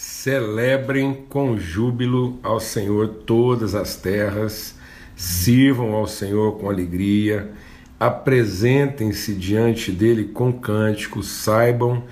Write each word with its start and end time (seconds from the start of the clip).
Celebrem 0.00 1.24
com 1.28 1.58
júbilo 1.58 2.38
ao 2.40 2.60
Senhor 2.60 3.08
todas 3.26 3.74
as 3.74 3.96
terras, 3.96 4.76
sirvam 5.16 5.92
ao 5.92 6.06
Senhor 6.06 6.56
com 6.56 6.70
alegria, 6.70 7.50
apresentem-se 7.98 9.34
diante 9.34 9.90
dele 9.90 10.26
com 10.26 10.52
cânticos, 10.52 11.26
saibam 11.26 12.04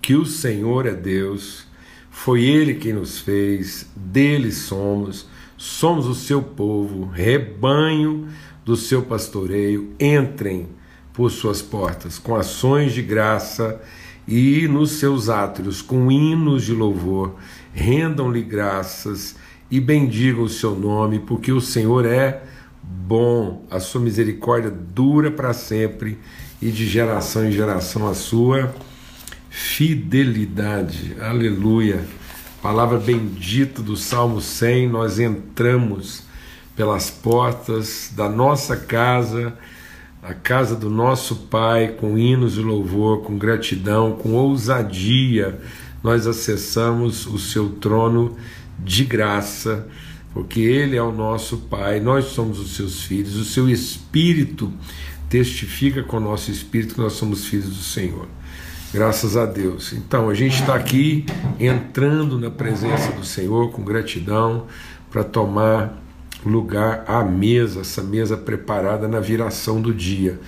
que 0.00 0.14
o 0.14 0.24
Senhor 0.24 0.86
é 0.86 0.94
Deus, 0.94 1.66
foi 2.10 2.44
ele 2.44 2.76
quem 2.76 2.94
nos 2.94 3.18
fez, 3.18 3.90
dele 3.94 4.50
somos, 4.50 5.28
somos 5.54 6.06
o 6.06 6.14
seu 6.14 6.40
povo, 6.42 7.04
rebanho 7.04 8.26
do 8.64 8.74
seu 8.74 9.02
pastoreio, 9.02 9.92
entrem 10.00 10.70
por 11.12 11.30
suas 11.30 11.60
portas 11.60 12.18
com 12.18 12.34
ações 12.34 12.94
de 12.94 13.02
graça 13.02 13.82
e 13.82 14.03
nos 14.26 14.92
seus 14.92 15.28
átrios 15.28 15.82
com 15.82 16.10
hinos 16.10 16.64
de 16.64 16.72
louvor, 16.72 17.34
rendam-lhe 17.72 18.42
graças 18.42 19.36
e 19.70 19.80
bendigam 19.80 20.44
o 20.44 20.48
seu 20.48 20.74
nome, 20.74 21.18
porque 21.18 21.52
o 21.52 21.60
Senhor 21.60 22.06
é 22.06 22.42
bom, 22.82 23.66
a 23.70 23.80
sua 23.80 24.00
misericórdia 24.00 24.70
dura 24.70 25.30
para 25.30 25.52
sempre 25.52 26.18
e 26.60 26.70
de 26.70 26.86
geração 26.86 27.46
em 27.46 27.52
geração 27.52 28.08
a 28.08 28.14
sua 28.14 28.74
fidelidade. 29.50 31.16
Aleluia. 31.20 32.04
Palavra 32.62 32.98
bendita 32.98 33.82
do 33.82 33.96
Salmo 33.96 34.40
100, 34.40 34.88
nós 34.88 35.18
entramos 35.18 36.22
pelas 36.74 37.10
portas 37.10 38.10
da 38.16 38.28
nossa 38.28 38.76
casa 38.76 39.54
a 40.24 40.32
casa 40.32 40.74
do 40.74 40.88
nosso 40.88 41.36
Pai, 41.36 41.88
com 41.88 42.16
hinos 42.16 42.54
de 42.54 42.62
louvor, 42.62 43.20
com 43.20 43.36
gratidão, 43.36 44.12
com 44.12 44.32
ousadia, 44.32 45.60
nós 46.02 46.26
acessamos 46.26 47.26
o 47.26 47.38
seu 47.38 47.68
trono 47.68 48.34
de 48.78 49.04
graça, 49.04 49.86
porque 50.32 50.60
Ele 50.60 50.96
é 50.96 51.02
o 51.02 51.12
nosso 51.12 51.58
Pai, 51.58 52.00
nós 52.00 52.24
somos 52.26 52.58
os 52.58 52.74
seus 52.74 53.02
filhos, 53.02 53.36
o 53.36 53.44
seu 53.44 53.68
Espírito 53.68 54.72
testifica 55.28 56.02
com 56.02 56.16
o 56.16 56.20
nosso 56.20 56.50
Espírito 56.50 56.94
que 56.94 57.00
nós 57.02 57.12
somos 57.12 57.44
filhos 57.44 57.68
do 57.68 57.82
Senhor. 57.82 58.26
Graças 58.94 59.36
a 59.36 59.44
Deus. 59.44 59.92
Então, 59.92 60.30
a 60.30 60.34
gente 60.34 60.58
está 60.58 60.74
aqui 60.74 61.26
entrando 61.60 62.38
na 62.38 62.50
presença 62.50 63.12
do 63.12 63.26
Senhor 63.26 63.70
com 63.72 63.84
gratidão 63.84 64.68
para 65.10 65.22
tomar 65.22 66.02
lugar 66.48 67.04
à 67.06 67.24
mesa, 67.24 67.80
essa 67.80 68.02
mesa 68.02 68.36
preparada 68.36 69.08
na 69.08 69.20
viração 69.20 69.80
do 69.80 69.92
dia. 69.92 70.40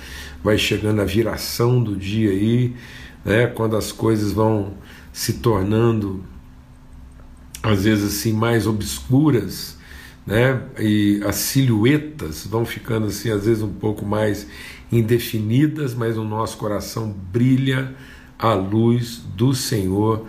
Vai 0.43 0.59
chegando 0.59 1.01
a 1.01 1.05
viração 1.05 1.83
do 1.83 1.97
dia 1.97 2.31
aí, 2.31 2.75
né, 3.25 3.47
quando 3.47 3.77
as 3.77 3.91
coisas 3.93 4.33
vão 4.33 4.75
se 5.13 5.35
tornando 5.35 6.25
às 7.63 7.85
vezes 7.85 8.19
assim 8.19 8.33
mais 8.33 8.67
obscuras, 8.67 9.77
né? 10.27 10.61
E 10.79 11.21
as 11.25 11.37
silhuetas 11.37 12.47
vão 12.47 12.65
ficando 12.65 13.07
assim 13.07 13.31
às 13.31 13.47
vezes 13.47 13.63
um 13.63 13.73
pouco 13.73 14.05
mais 14.05 14.47
indefinidas, 14.91 15.95
mas 15.95 16.17
o 16.17 16.25
nosso 16.25 16.57
coração 16.59 17.15
brilha 17.33 17.95
a 18.39 18.53
luz 18.55 19.23
do 19.35 19.55
Senhor 19.55 20.27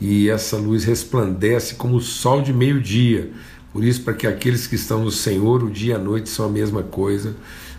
e 0.00 0.28
essa 0.28 0.56
luz 0.56 0.84
resplandece 0.84 1.76
como 1.76 1.96
o 1.96 2.00
sol 2.00 2.42
de 2.42 2.52
meio-dia 2.52 3.30
por 3.74 3.82
isso, 3.82 4.02
para 4.02 4.14
que 4.14 4.24
aqueles 4.24 4.68
que 4.68 4.76
estão 4.76 5.02
no 5.02 5.10
Senhor, 5.10 5.64
o 5.64 5.68
dia 5.68 5.94
e 5.94 5.96
a 5.96 5.98
noite 5.98 6.28
são 6.28 6.46
a 6.46 6.48
mesma 6.48 6.84
coisa, 6.84 7.34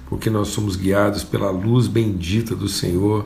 porque 0.10 0.30
nós 0.30 0.50
somos 0.50 0.76
guiados 0.76 1.24
pela 1.24 1.50
luz 1.50 1.88
bendita 1.88 2.54
do 2.54 2.68
Senhor, 2.68 3.26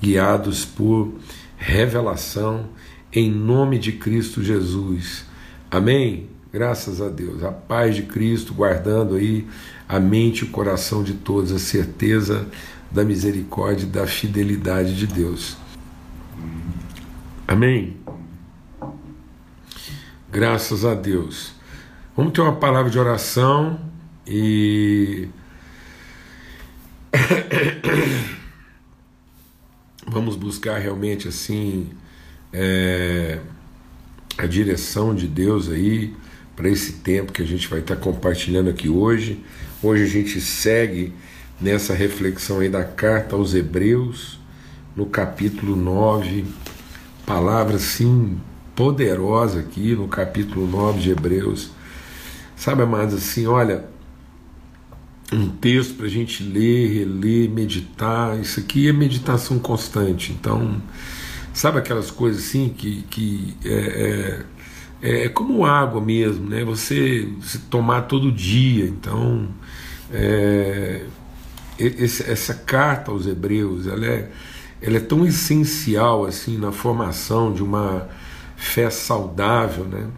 guiados 0.00 0.64
por 0.64 1.12
revelação, 1.58 2.70
em 3.12 3.30
nome 3.30 3.78
de 3.78 3.92
Cristo 3.92 4.42
Jesus. 4.42 5.26
Amém? 5.70 6.30
Graças 6.50 7.02
a 7.02 7.10
Deus. 7.10 7.44
A 7.44 7.52
paz 7.52 7.94
de 7.94 8.04
Cristo 8.04 8.54
guardando 8.54 9.16
aí 9.16 9.46
a 9.86 10.00
mente 10.00 10.38
e 10.38 10.44
o 10.44 10.50
coração 10.50 11.02
de 11.02 11.12
todos, 11.12 11.52
a 11.52 11.58
certeza 11.58 12.46
da 12.90 13.04
misericórdia 13.04 13.84
e 13.84 13.90
da 13.90 14.06
fidelidade 14.06 14.96
de 14.96 15.06
Deus. 15.06 15.54
Amém? 17.46 17.94
Graças 20.32 20.82
a 20.82 20.94
Deus. 20.94 21.55
Vamos 22.16 22.32
ter 22.32 22.40
uma 22.40 22.54
palavra 22.54 22.90
de 22.90 22.98
oração 22.98 23.78
e. 24.26 25.28
Vamos 30.08 30.34
buscar 30.34 30.78
realmente 30.78 31.28
assim 31.28 31.90
é, 32.50 33.38
a 34.38 34.46
direção 34.46 35.14
de 35.14 35.26
Deus 35.26 35.68
aí 35.68 36.14
para 36.54 36.70
esse 36.70 36.94
tempo 36.94 37.32
que 37.32 37.42
a 37.42 37.46
gente 37.46 37.68
vai 37.68 37.80
estar 37.80 37.96
compartilhando 37.96 38.70
aqui 38.70 38.88
hoje. 38.88 39.44
Hoje 39.82 40.04
a 40.04 40.06
gente 40.06 40.40
segue 40.40 41.12
nessa 41.60 41.92
reflexão 41.92 42.60
aí 42.60 42.70
da 42.70 42.82
carta 42.82 43.36
aos 43.36 43.54
Hebreus, 43.54 44.40
no 44.96 45.04
capítulo 45.04 45.76
9, 45.76 46.46
palavra 47.26 47.76
assim 47.76 48.40
poderosa 48.74 49.60
aqui 49.60 49.94
no 49.94 50.08
capítulo 50.08 50.66
9 50.66 50.98
de 50.98 51.10
Hebreus 51.10 51.75
Sabe, 52.56 52.82
amados, 52.82 53.14
assim, 53.14 53.46
olha, 53.46 53.84
um 55.32 55.48
texto 55.48 55.94
para 55.94 56.06
a 56.06 56.08
gente 56.08 56.42
ler, 56.42 56.88
reler, 56.88 57.50
meditar, 57.50 58.38
isso 58.40 58.60
aqui 58.60 58.88
é 58.88 58.92
meditação 58.92 59.58
constante. 59.58 60.32
Então, 60.32 60.80
sabe 61.52 61.78
aquelas 61.78 62.10
coisas 62.10 62.44
assim 62.44 62.70
que, 62.70 63.02
que 63.10 63.56
é, 63.64 64.44
é, 65.02 65.24
é 65.24 65.28
como 65.28 65.66
água 65.66 66.00
mesmo, 66.00 66.48
né? 66.48 66.64
Você, 66.64 67.28
você 67.40 67.58
tomar 67.70 68.02
todo 68.02 68.32
dia. 68.32 68.86
Então, 68.86 69.48
é, 70.12 71.04
esse, 71.78 72.28
essa 72.30 72.54
carta 72.54 73.10
aos 73.10 73.26
Hebreus, 73.26 73.86
ela 73.86 74.06
é, 74.06 74.30
ela 74.80 74.96
é 74.96 75.00
tão 75.00 75.26
essencial 75.26 76.24
assim 76.24 76.56
na 76.56 76.72
formação 76.72 77.52
de 77.52 77.62
uma 77.62 78.08
fé 78.56 78.88
saudável, 78.88 79.84
né? 79.84 80.08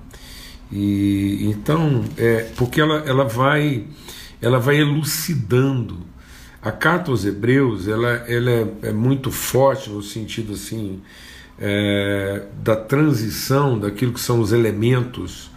E 0.70 1.46
então, 1.48 2.04
é, 2.16 2.50
porque 2.56 2.80
ela, 2.80 3.02
ela 3.06 3.24
vai 3.24 3.84
ela 4.40 4.58
vai 4.58 4.76
elucidando. 4.76 5.98
A 6.60 6.70
carta 6.70 7.10
aos 7.10 7.24
Hebreus 7.24 7.88
ela, 7.88 8.08
ela 8.28 8.50
é, 8.50 8.66
é 8.82 8.92
muito 8.92 9.30
forte 9.30 9.90
no 9.90 10.02
sentido 10.02 10.52
assim 10.52 11.00
é, 11.58 12.44
da 12.62 12.76
transição 12.76 13.78
daquilo 13.78 14.12
que 14.12 14.20
são 14.20 14.40
os 14.40 14.52
elementos 14.52 15.50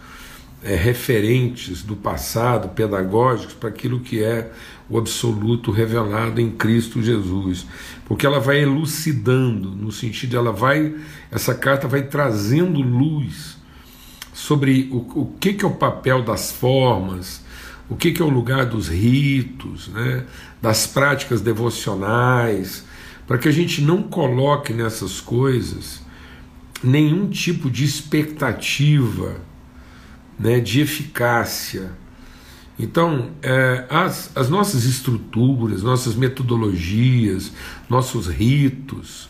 é, 0.64 0.74
referentes 0.74 1.82
do 1.82 1.96
passado, 1.96 2.68
pedagógicos, 2.68 3.54
para 3.54 3.68
aquilo 3.68 4.00
que 4.00 4.22
é 4.22 4.50
o 4.88 4.96
absoluto 4.96 5.70
revelado 5.70 6.40
em 6.40 6.50
Cristo 6.50 7.02
Jesus. 7.02 7.66
Porque 8.06 8.24
ela 8.24 8.38
vai 8.38 8.60
elucidando, 8.60 9.70
no 9.70 9.90
sentido, 9.90 10.36
ela 10.36 10.52
vai, 10.52 10.94
essa 11.30 11.54
carta 11.54 11.88
vai 11.88 12.02
trazendo 12.02 12.80
luz 12.80 13.61
sobre 14.42 14.88
o, 14.90 14.96
o 15.20 15.36
que, 15.38 15.52
que 15.52 15.64
é 15.64 15.68
o 15.68 15.76
papel 15.76 16.24
das 16.24 16.50
formas, 16.50 17.44
o 17.88 17.94
que, 17.94 18.10
que 18.10 18.20
é 18.20 18.24
o 18.24 18.28
lugar 18.28 18.66
dos 18.66 18.88
ritos, 18.88 19.86
né, 19.86 20.24
das 20.60 20.84
práticas 20.84 21.40
devocionais, 21.40 22.84
para 23.24 23.38
que 23.38 23.46
a 23.46 23.52
gente 23.52 23.80
não 23.80 24.02
coloque 24.02 24.72
nessas 24.72 25.20
coisas 25.20 26.02
nenhum 26.82 27.30
tipo 27.30 27.70
de 27.70 27.84
expectativa 27.84 29.36
né, 30.36 30.58
de 30.58 30.80
eficácia. 30.80 31.92
Então, 32.76 33.30
é, 33.42 33.86
as, 33.88 34.36
as 34.36 34.48
nossas 34.48 34.82
estruturas, 34.84 35.84
nossas 35.84 36.16
metodologias, 36.16 37.52
nossos 37.88 38.26
ritos, 38.26 39.28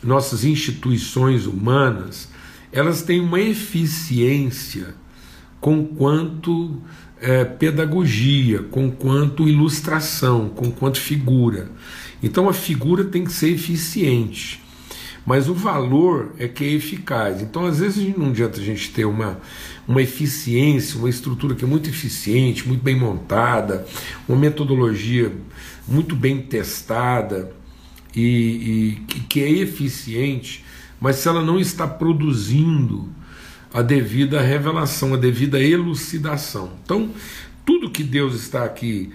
nossas 0.00 0.44
instituições 0.44 1.44
humanas, 1.44 2.28
elas 2.72 3.02
têm 3.02 3.20
uma 3.20 3.40
eficiência 3.40 4.94
com 5.60 5.84
quanto 5.84 6.80
é, 7.20 7.44
pedagogia, 7.44 8.62
com 8.62 8.90
quanto 8.90 9.48
ilustração, 9.48 10.48
com 10.48 10.70
quanto 10.70 11.00
figura. 11.00 11.70
Então 12.22 12.48
a 12.48 12.52
figura 12.52 13.04
tem 13.04 13.24
que 13.24 13.32
ser 13.32 13.50
eficiente, 13.50 14.62
mas 15.26 15.48
o 15.48 15.54
valor 15.54 16.34
é 16.38 16.46
que 16.48 16.64
é 16.64 16.72
eficaz. 16.72 17.42
Então 17.42 17.66
às 17.66 17.78
vezes 17.80 18.16
não 18.16 18.28
adianta 18.28 18.60
a 18.60 18.64
gente 18.64 18.90
ter 18.90 19.04
uma, 19.04 19.40
uma 19.86 20.02
eficiência, 20.02 20.98
uma 20.98 21.10
estrutura 21.10 21.54
que 21.54 21.64
é 21.64 21.68
muito 21.68 21.88
eficiente, 21.88 22.66
muito 22.66 22.82
bem 22.82 22.96
montada, 22.96 23.86
uma 24.28 24.38
metodologia 24.38 25.32
muito 25.86 26.14
bem 26.14 26.40
testada 26.40 27.52
e, 28.14 29.00
e 29.10 29.20
que 29.28 29.42
é 29.42 29.50
eficiente 29.50 30.64
mas 31.00 31.16
se 31.16 31.28
ela 31.28 31.42
não 31.42 31.58
está 31.58 31.86
produzindo 31.86 33.08
a 33.72 33.82
devida 33.82 34.40
revelação, 34.40 35.14
a 35.14 35.16
devida 35.16 35.60
elucidação. 35.60 36.72
Então, 36.82 37.10
tudo 37.64 37.90
que 37.90 38.02
Deus 38.02 38.34
está 38.34 38.64
aqui 38.64 39.12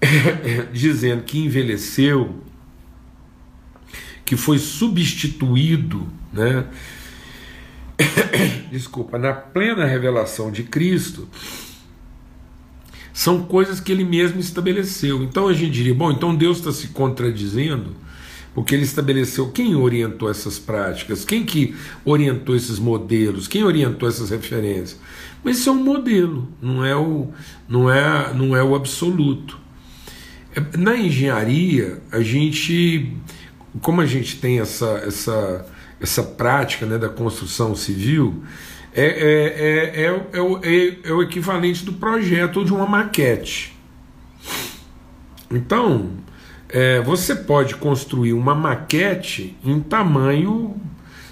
dizendo 0.72 1.22
que 1.22 1.38
envelheceu, 1.38 2.42
que 4.24 4.36
foi 4.36 4.58
substituído, 4.58 6.06
né? 6.32 6.66
desculpa, 8.70 9.18
na 9.18 9.32
plena 9.32 9.84
revelação 9.84 10.50
de 10.50 10.62
Cristo, 10.62 11.28
são 13.12 13.44
coisas 13.44 13.78
que 13.78 13.92
ele 13.92 14.04
mesmo 14.04 14.40
estabeleceu. 14.40 15.22
Então 15.22 15.46
a 15.46 15.52
gente 15.52 15.70
diria, 15.72 15.94
bom, 15.94 16.10
então 16.10 16.34
Deus 16.34 16.58
está 16.58 16.72
se 16.72 16.88
contradizendo, 16.88 17.94
porque 18.54 18.74
ele 18.74 18.84
estabeleceu 18.84 19.50
quem 19.50 19.74
orientou 19.74 20.30
essas 20.30 20.58
práticas, 20.58 21.24
quem 21.24 21.44
que 21.44 21.74
orientou 22.04 22.54
esses 22.54 22.78
modelos, 22.78 23.48
quem 23.48 23.64
orientou 23.64 24.08
essas 24.08 24.30
referências. 24.30 24.98
Mas 25.42 25.58
isso 25.58 25.68
é 25.68 25.72
um 25.72 25.82
modelo, 25.82 26.48
não 26.62 26.84
é 26.84 26.96
o, 26.96 27.28
não 27.68 27.90
é, 27.90 28.32
não 28.32 28.56
é 28.56 28.62
o 28.62 28.74
absoluto. 28.74 29.58
É, 30.54 30.76
na 30.76 30.96
engenharia, 30.96 32.00
a 32.12 32.20
gente, 32.20 33.12
como 33.82 34.00
a 34.00 34.06
gente 34.06 34.38
tem 34.38 34.60
essa, 34.60 35.02
essa, 35.04 35.66
essa 36.00 36.22
prática 36.22 36.86
né, 36.86 36.96
da 36.96 37.08
construção 37.08 37.74
civil, 37.74 38.42
é, 38.94 39.04
é, 39.04 40.04
é, 40.04 40.28
é, 40.32 40.40
o, 40.40 40.60
é, 40.62 40.96
é 41.02 41.12
o 41.12 41.20
equivalente 41.20 41.84
do 41.84 41.94
projeto 41.94 42.58
ou 42.58 42.64
de 42.64 42.72
uma 42.72 42.86
maquete. 42.86 43.76
Então, 45.50 46.10
é, 46.74 47.00
você 47.00 47.36
pode 47.36 47.76
construir 47.76 48.32
uma 48.32 48.52
maquete 48.52 49.56
em 49.64 49.78
tamanho 49.78 50.74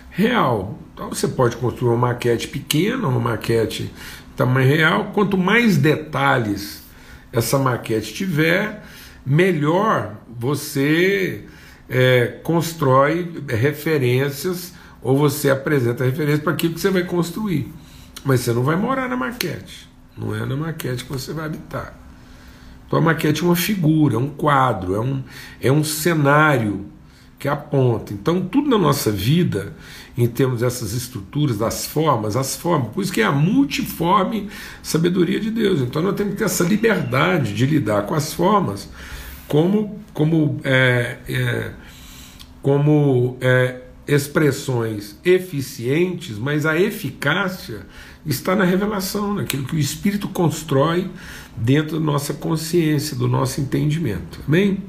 real. 0.09 0.79
Então 0.95 1.09
você 1.09 1.27
pode 1.27 1.57
construir 1.57 1.89
uma 1.89 2.11
maquete 2.11 2.47
pequena, 2.47 3.09
uma 3.09 3.19
maquete 3.19 3.93
tamanho 4.37 4.69
real. 4.69 5.11
Quanto 5.13 5.37
mais 5.37 5.77
detalhes 5.77 6.85
essa 7.33 7.59
maquete 7.59 8.15
tiver, 8.15 8.85
melhor 9.27 10.15
você 10.29 11.45
é, 11.89 12.39
constrói 12.45 13.43
referências 13.49 14.75
ou 15.03 15.19
você 15.19 15.51
apresenta 15.51 16.05
referências 16.05 16.41
para 16.41 16.53
aquilo 16.53 16.75
que 16.75 16.81
você 16.81 16.91
vai 16.91 17.03
construir. 17.03 17.69
Mas 18.25 18.43
você 18.43 18.53
não 18.53 18.63
vai 18.63 18.77
morar 18.77 19.09
na 19.09 19.17
maquete. 19.17 19.91
Não 20.17 20.33
é 20.37 20.47
na 20.47 20.55
maquete 20.55 21.05
que 21.05 21.11
você 21.11 21.33
vai 21.33 21.47
habitar. 21.47 22.02
Então 22.93 23.01
a 23.01 23.03
maquete 23.03 23.41
é 23.41 23.47
uma 23.47 23.57
figura, 23.57 24.17
é 24.17 24.19
um 24.19 24.29
quadro, 24.29 24.95
é 24.95 25.01
um, 25.01 25.23
é 25.63 25.73
um 25.73 25.83
cenário 25.83 26.85
que 27.39 27.49
aponta. 27.49 28.13
Então 28.13 28.43
tudo 28.43 28.69
na 28.69 28.77
nossa 28.77 29.11
vida, 29.11 29.75
em 30.15 30.29
termos 30.29 30.61
dessas 30.61 30.93
estruturas, 30.93 31.57
das 31.57 31.87
formas, 31.87 32.37
as 32.37 32.55
formas, 32.55 32.93
por 32.93 33.03
isso 33.03 33.11
que 33.11 33.23
é 33.23 33.25
a 33.25 33.33
multiforme 33.33 34.51
sabedoria 34.83 35.41
de 35.41 35.51
Deus. 35.51 35.81
Então 35.81 36.03
nós 36.03 36.15
temos 36.15 36.35
que 36.35 36.41
ter 36.41 36.45
essa 36.45 36.65
liberdade 36.65 37.55
de 37.55 37.65
lidar 37.65 38.03
com 38.03 38.15
as 38.15 38.35
formas 38.35 38.91
como, 39.49 39.99
como, 40.13 40.61
é, 40.63 41.17
é, 41.27 41.71
como 42.61 43.39
é, 43.41 43.81
expressões 44.07 45.19
eficientes, 45.25 46.37
mas 46.37 46.67
a 46.67 46.79
eficácia 46.79 47.87
está 48.25 48.55
na 48.55 48.65
revelação, 48.65 49.35
naquilo 49.35 49.65
que 49.65 49.77
o 49.77 49.79
Espírito 49.79 50.29
constrói 50.29 51.11
dentro 51.57 51.99
da 51.99 52.05
nossa 52.05 52.33
consciência, 52.33 53.17
do 53.17 53.29
nosso 53.29 53.61
entendimento. 53.61 54.41
Amém? 54.47 54.83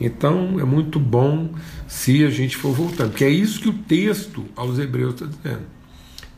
Então 0.00 0.58
é 0.60 0.64
muito 0.64 0.98
bom 0.98 1.52
se 1.86 2.24
a 2.24 2.30
gente 2.30 2.56
for 2.56 2.72
voltando, 2.72 3.10
porque 3.10 3.24
é 3.24 3.30
isso 3.30 3.60
que 3.60 3.68
o 3.68 3.72
texto 3.72 4.44
aos 4.56 4.78
Hebreus 4.78 5.14
está 5.14 5.26
dizendo. 5.26 5.66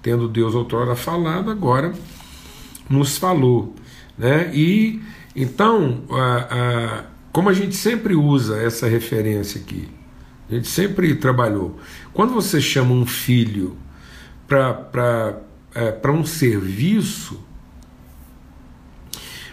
Tendo 0.03 0.29
Deus 0.29 0.55
outrora 0.55 0.97
falado, 0.97 1.51
agora 1.51 1.93
nos 2.89 3.19
falou. 3.19 3.75
Né? 4.17 4.51
E 4.55 5.01
então, 5.37 6.03
a, 6.11 6.37
a, 6.37 7.05
como 7.33 7.49
a 7.49 7.53
gente 7.53 7.77
sempre 7.77 8.15
usa 8.15 8.61
essa 8.61 8.89
referência 8.89 9.61
aqui, 9.61 9.89
a 10.51 10.55
gente 10.55 10.69
sempre 10.69 11.15
trabalhou. 11.15 11.79
Quando 12.13 12.33
você 12.33 12.61
chama 12.61 12.93
um 12.93 13.07
filho 13.07 13.77
para 14.49 15.41
é, 15.75 16.11
um 16.11 16.25
serviço, 16.25 17.41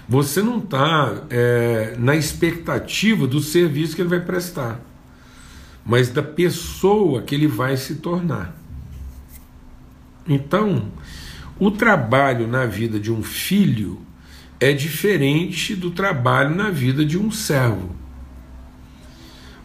você 0.08 0.42
não 0.42 0.60
está 0.60 1.24
é, 1.30 1.96
na 2.00 2.16
expectativa 2.16 3.28
do 3.28 3.42
serviço 3.42 3.96
que 3.96 4.02
ele 4.02 4.10
vai 4.10 4.22
prestar, 4.22 4.80
mas 5.86 6.10
da 6.10 6.24
pessoa 6.24 7.22
que 7.22 7.36
ele 7.36 7.48
vai 7.48 7.75
se 7.75 7.96
tornar. 7.96 8.56
Então, 10.28 10.92
o 11.60 11.72
trabalho 11.72 12.48
na 12.48 12.66
vida 12.66 13.00
de 13.00 13.12
um 13.12 13.24
filho 13.24 14.00
é 14.60 14.74
diferente 14.74 15.75
do 15.75 15.92
trabalho 15.92 16.56
na 16.56 16.70
vida 16.70 17.06
de 17.06 17.18
um 17.18 17.31
servo. 17.31 17.96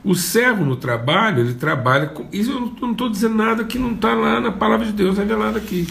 O 0.05 0.15
servo 0.15 0.65
no 0.65 0.75
trabalho, 0.75 1.41
ele 1.41 1.55
trabalha 1.55 2.07
com. 2.07 2.27
Isso 2.33 2.51
eu 2.51 2.73
não 2.81 2.93
estou 2.93 3.09
dizendo 3.09 3.37
nada 3.37 3.65
que 3.65 3.79
não 3.79 3.93
está 3.93 4.15
lá 4.15 4.41
na 4.41 4.51
palavra 4.51 4.85
de 4.87 4.93
Deus 4.93 5.17
revelada 5.17 5.59
aqui. 5.59 5.87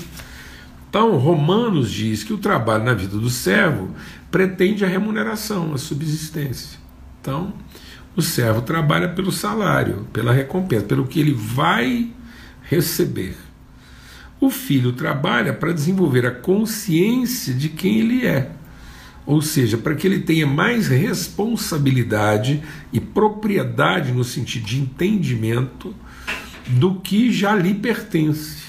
Então, 0.92 1.16
Romanos 1.16 1.90
diz 1.90 2.22
que 2.22 2.34
o 2.34 2.38
trabalho 2.38 2.84
na 2.84 2.94
vida 2.94 3.18
do 3.18 3.30
servo 3.30 3.92
pretende 4.30 4.84
a 4.84 4.90
remuneração, 4.90 5.74
a 5.74 5.78
subsistência. 5.78 6.78
Então, 7.22 7.54
o 8.14 8.22
servo 8.22 8.62
trabalha 8.62 9.08
pelo 9.08 9.32
salário, 9.32 10.06
pela 10.12 10.34
recompensa, 10.34 10.84
pelo 10.84 11.08
que 11.08 11.18
ele 11.18 11.32
vai 11.34 12.12
receber. 12.64 13.38
O 14.38 14.50
filho 14.50 14.92
trabalha 14.92 15.54
para 15.54 15.72
desenvolver 15.72 16.26
a 16.26 16.32
consciência 16.32 17.54
de 17.54 17.70
quem 17.70 18.02
ele 18.02 18.28
é 18.28 18.52
ou 19.26 19.42
seja, 19.42 19.78
para 19.78 19.96
que 19.96 20.08
ele 20.08 20.20
tenha 20.20 20.48
mais 20.48 20.88
responsabilidade 20.88 22.62
e 22.92 23.00
propriedade 23.00 24.12
no 24.12 24.24
sentido 24.24 24.66
de 24.66 24.80
entendimento 24.80 25.96
do 26.68 26.96
que 26.96 27.32
já 27.32 27.56
lhe 27.56 27.74
pertence. 27.74 28.61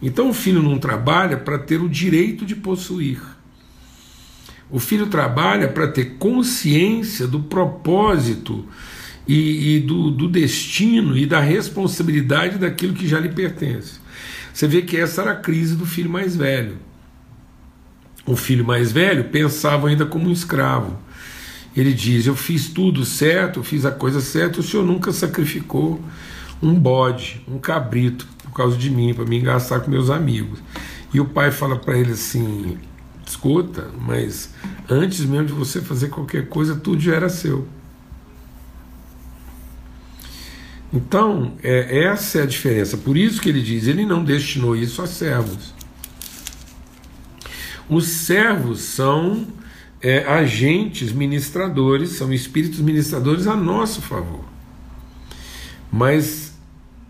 Então 0.00 0.30
o 0.30 0.34
filho 0.34 0.62
não 0.62 0.78
trabalha 0.78 1.36
para 1.36 1.58
ter 1.58 1.80
o 1.80 1.88
direito 1.88 2.44
de 2.44 2.54
possuir. 2.54 3.20
O 4.70 4.78
filho 4.78 5.06
trabalha 5.06 5.68
para 5.68 5.88
ter 5.88 6.16
consciência 6.18 7.26
do 7.26 7.40
propósito 7.40 8.66
e, 9.26 9.76
e 9.76 9.80
do, 9.80 10.10
do 10.10 10.28
destino 10.28 11.16
e 11.16 11.24
da 11.24 11.40
responsabilidade 11.40 12.58
daquilo 12.58 12.94
que 12.94 13.06
já 13.06 13.18
lhe 13.18 13.28
pertence. 13.28 14.00
Você 14.52 14.66
vê 14.66 14.82
que 14.82 14.96
essa 14.96 15.22
era 15.22 15.32
a 15.32 15.36
crise 15.36 15.76
do 15.76 15.86
filho 15.86 16.10
mais 16.10 16.36
velho 16.36 16.78
o 18.26 18.34
filho 18.34 18.64
mais 18.64 18.90
velho 18.90 19.24
pensava 19.24 19.88
ainda 19.88 20.04
como 20.04 20.28
um 20.28 20.32
escravo. 20.32 20.98
Ele 21.76 21.92
diz: 21.92 22.26
Eu 22.26 22.34
fiz 22.34 22.68
tudo 22.68 23.04
certo, 23.04 23.62
fiz 23.62 23.84
a 23.84 23.92
coisa 23.92 24.20
certa, 24.20 24.60
o 24.60 24.62
senhor 24.62 24.84
nunca 24.84 25.12
sacrificou 25.12 26.02
um 26.60 26.74
bode, 26.74 27.40
um 27.46 27.58
cabrito, 27.58 28.26
causa 28.56 28.76
de 28.76 28.90
mim, 28.90 29.14
para 29.14 29.24
me 29.24 29.40
gastar 29.40 29.80
com 29.80 29.90
meus 29.90 30.10
amigos. 30.10 30.58
E 31.12 31.20
o 31.20 31.24
pai 31.24 31.50
fala 31.50 31.76
para 31.76 31.96
ele 31.98 32.12
assim: 32.12 32.78
Escuta, 33.26 33.90
mas 34.00 34.50
antes 34.88 35.24
mesmo 35.24 35.46
de 35.46 35.52
você 35.52 35.80
fazer 35.80 36.08
qualquer 36.08 36.48
coisa, 36.48 36.76
tudo 36.76 37.00
já 37.00 37.14
era 37.14 37.28
seu. 37.28 37.66
Então, 40.92 41.54
é, 41.62 42.04
essa 42.04 42.38
é 42.38 42.42
a 42.42 42.46
diferença. 42.46 42.96
Por 42.96 43.16
isso 43.16 43.40
que 43.40 43.48
ele 43.48 43.62
diz: 43.62 43.86
ele 43.86 44.06
não 44.06 44.24
destinou 44.24 44.76
isso 44.76 45.02
a 45.02 45.06
servos. 45.06 45.74
Os 47.88 48.06
servos 48.06 48.80
são 48.80 49.46
é, 50.00 50.24
agentes 50.24 51.12
ministradores, 51.12 52.10
são 52.10 52.32
espíritos 52.32 52.80
ministradores 52.80 53.46
a 53.46 53.56
nosso 53.56 54.00
favor. 54.00 54.44
Mas 55.90 56.45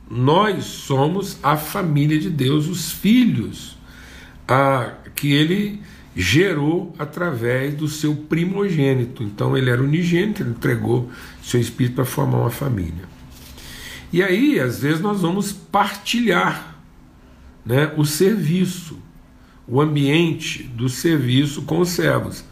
nós 0.09 0.65
somos 0.65 1.39
a 1.43 1.57
família 1.57 2.19
de 2.19 2.31
Deus, 2.31 2.69
os 2.69 2.93
filhos 2.93 3.77
a, 4.47 4.93
que 5.15 5.33
ele 5.33 5.81
gerou 6.15 6.95
através 6.99 7.75
do 7.75 7.89
seu 7.89 8.15
primogênito. 8.15 9.23
Então 9.23 9.57
ele 9.57 9.71
era 9.71 9.83
unigênito, 9.83 10.43
ele 10.43 10.51
entregou 10.51 11.11
seu 11.43 11.61
espírito 11.61 11.97
para 11.97 12.05
formar 12.05 12.39
uma 12.39 12.51
família. 12.51 13.05
E 14.13 14.23
aí, 14.23 14.61
às 14.61 14.81
vezes, 14.81 15.01
nós 15.01 15.21
vamos 15.21 15.53
partilhar 15.53 16.77
né, 17.65 17.93
o 17.97 18.05
serviço 18.05 18.99
o 19.69 19.81
ambiente 19.81 20.63
do 20.63 20.89
serviço 20.89 21.63
com 21.63 21.81
os 21.81 21.91
servos, 21.91 22.45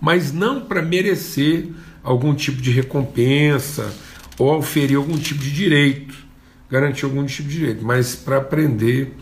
mas 0.00 0.32
não 0.32 0.62
para 0.62 0.82
merecer 0.82 1.68
algum 2.02 2.34
tipo 2.34 2.60
de 2.60 2.70
recompensa 2.70 3.94
ou 4.38 4.56
oferir 4.58 4.96
algum 4.96 5.16
tipo 5.16 5.40
de 5.40 5.52
direito, 5.52 6.25
garantir 6.70 7.04
algum 7.04 7.24
tipo 7.24 7.48
de 7.48 7.58
direito, 7.58 7.84
mas 7.84 8.14
para 8.14 8.38
aprender 8.38 9.14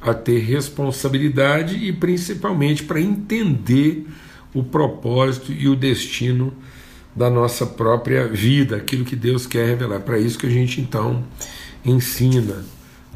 a 0.00 0.14
ter 0.14 0.38
responsabilidade 0.38 1.76
e 1.76 1.92
principalmente 1.92 2.84
para 2.84 3.00
entender 3.00 4.06
o 4.54 4.62
propósito 4.62 5.52
e 5.52 5.68
o 5.68 5.74
destino 5.74 6.52
da 7.14 7.28
nossa 7.28 7.66
própria 7.66 8.28
vida, 8.28 8.76
aquilo 8.76 9.04
que 9.04 9.16
Deus 9.16 9.46
quer 9.46 9.66
revelar. 9.66 10.00
Para 10.00 10.18
isso 10.18 10.38
que 10.38 10.46
a 10.46 10.50
gente 10.50 10.80
então 10.80 11.24
ensina 11.84 12.64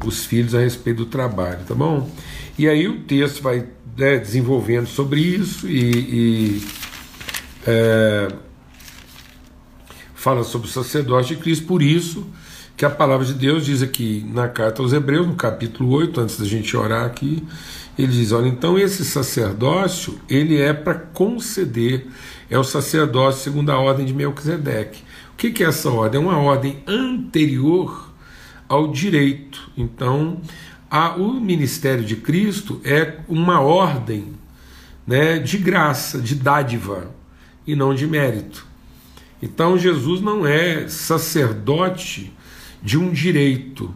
os 0.05 0.25
filhos 0.25 0.53
a 0.53 0.59
respeito 0.59 0.97
do 0.97 1.05
trabalho, 1.05 1.63
tá 1.65 1.73
bom? 1.73 2.09
E 2.57 2.67
aí 2.67 2.87
o 2.87 3.01
texto 3.01 3.41
vai 3.41 3.65
né, 3.97 4.17
desenvolvendo 4.17 4.87
sobre 4.87 5.21
isso 5.21 5.67
e, 5.67 5.91
e 5.91 6.67
é, 7.65 8.27
fala 10.13 10.43
sobre 10.43 10.67
o 10.67 10.71
sacerdócio 10.71 11.35
de 11.35 11.41
Cristo, 11.41 11.65
por 11.65 11.81
isso 11.81 12.27
que 12.83 12.87
a 12.87 12.89
palavra 12.89 13.25
de 13.25 13.33
Deus 13.33 13.65
diz 13.65 13.81
aqui 13.81 14.29
na 14.33 14.49
carta 14.49 14.81
aos 14.81 14.91
Hebreus, 14.91 15.25
no 15.25 15.35
capítulo 15.35 15.89
8, 15.91 16.19
antes 16.19 16.37
da 16.37 16.43
gente 16.43 16.75
orar 16.75 17.05
aqui, 17.05 17.41
ele 17.97 18.11
diz: 18.11 18.33
olha, 18.33 18.49
então 18.49 18.77
esse 18.77 19.05
sacerdócio 19.05 20.19
ele 20.27 20.59
é 20.59 20.73
para 20.73 20.95
conceder, 20.95 22.05
é 22.49 22.59
o 22.59 22.63
sacerdócio 22.65 23.41
segundo 23.41 23.69
a 23.69 23.79
ordem 23.79 24.05
de 24.05 24.13
Melquisedeque. 24.13 25.01
O 25.31 25.37
que, 25.37 25.51
que 25.51 25.63
é 25.63 25.67
essa 25.67 25.89
ordem? 25.89 26.19
É 26.19 26.23
uma 26.25 26.37
ordem 26.37 26.83
anterior 26.85 28.11
ao 28.67 28.91
direito. 28.91 29.71
Então, 29.77 30.41
a, 30.91 31.15
o 31.15 31.39
ministério 31.39 32.03
de 32.03 32.17
Cristo 32.17 32.81
é 32.83 33.19
uma 33.29 33.61
ordem 33.61 34.33
né, 35.07 35.39
de 35.39 35.57
graça, 35.57 36.19
de 36.19 36.35
dádiva, 36.35 37.15
e 37.65 37.77
não 37.77 37.95
de 37.95 38.05
mérito. 38.05 38.67
Então, 39.41 39.77
Jesus 39.77 40.19
não 40.19 40.45
é 40.45 40.85
sacerdote 40.89 42.32
de 42.83 42.97
um 42.97 43.11
direito, 43.11 43.93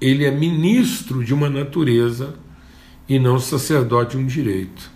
ele 0.00 0.24
é 0.24 0.30
ministro 0.30 1.24
de 1.24 1.32
uma 1.32 1.48
natureza 1.48 2.34
e 3.08 3.18
não 3.18 3.38
sacerdote 3.38 4.16
de 4.16 4.22
um 4.22 4.26
direito. 4.26 4.90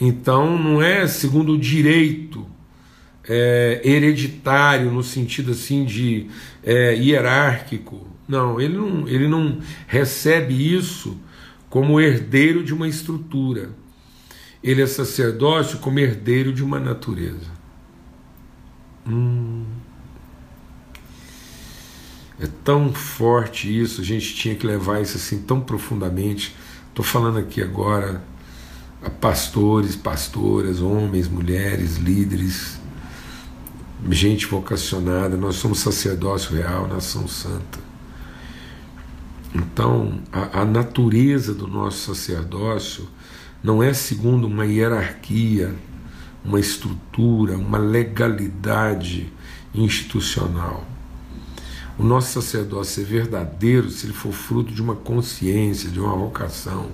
Então, 0.00 0.58
não 0.58 0.82
é 0.82 1.06
segundo 1.06 1.52
o 1.52 1.58
direito 1.58 2.46
é, 3.28 3.82
hereditário, 3.84 4.90
no 4.90 5.02
sentido 5.02 5.50
assim 5.50 5.84
de 5.84 6.26
é, 6.64 6.94
hierárquico. 6.94 8.08
Não 8.26 8.58
ele, 8.58 8.78
não, 8.78 9.06
ele 9.06 9.28
não 9.28 9.58
recebe 9.86 10.74
isso 10.74 11.18
como 11.68 12.00
herdeiro 12.00 12.64
de 12.64 12.72
uma 12.72 12.88
estrutura. 12.88 13.70
Ele 14.64 14.80
é 14.80 14.86
sacerdócio 14.86 15.78
como 15.80 15.98
herdeiro 15.98 16.50
de 16.50 16.64
uma 16.64 16.80
natureza. 16.80 17.50
Hum. 19.06 19.64
É 22.42 22.48
tão 22.64 22.90
forte 22.90 23.68
isso, 23.68 24.00
a 24.00 24.04
gente 24.04 24.34
tinha 24.34 24.54
que 24.54 24.66
levar 24.66 25.02
isso 25.02 25.18
assim 25.18 25.42
tão 25.42 25.60
profundamente. 25.60 26.56
Estou 26.88 27.04
falando 27.04 27.38
aqui 27.38 27.62
agora 27.62 28.24
a 29.02 29.10
pastores, 29.10 29.94
pastoras, 29.94 30.80
homens, 30.80 31.28
mulheres, 31.28 31.98
líderes, 31.98 32.80
gente 34.08 34.46
vocacionada. 34.46 35.36
Nós 35.36 35.56
somos 35.56 35.80
sacerdócio 35.80 36.56
real, 36.56 36.88
nação 36.88 37.28
santa. 37.28 37.78
Então, 39.54 40.22
a, 40.32 40.62
a 40.62 40.64
natureza 40.64 41.52
do 41.52 41.66
nosso 41.66 42.14
sacerdócio 42.14 43.06
não 43.62 43.82
é 43.82 43.92
segundo 43.92 44.46
uma 44.46 44.64
hierarquia, 44.64 45.74
uma 46.42 46.58
estrutura, 46.58 47.58
uma 47.58 47.76
legalidade 47.76 49.30
institucional 49.74 50.89
o 52.00 52.02
nosso 52.02 52.40
sacerdócio 52.40 53.02
é 53.02 53.04
verdadeiro 53.04 53.90
se 53.90 54.06
ele 54.06 54.14
for 54.14 54.32
fruto 54.32 54.72
de 54.72 54.80
uma 54.80 54.96
consciência, 54.96 55.90
de 55.90 56.00
uma 56.00 56.16
vocação, 56.16 56.86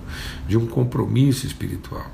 de 0.45 0.57
um 0.57 0.67
compromisso 0.67 1.47
espiritual. 1.47 2.11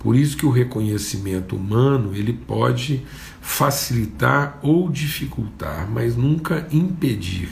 Por 0.00 0.14
isso 0.14 0.36
que 0.36 0.44
o 0.44 0.50
reconhecimento 0.50 1.56
humano 1.56 2.14
ele 2.14 2.34
pode 2.34 3.02
facilitar 3.40 4.58
ou 4.60 4.90
dificultar, 4.90 5.90
mas 5.90 6.14
nunca 6.14 6.68
impedir. 6.70 7.48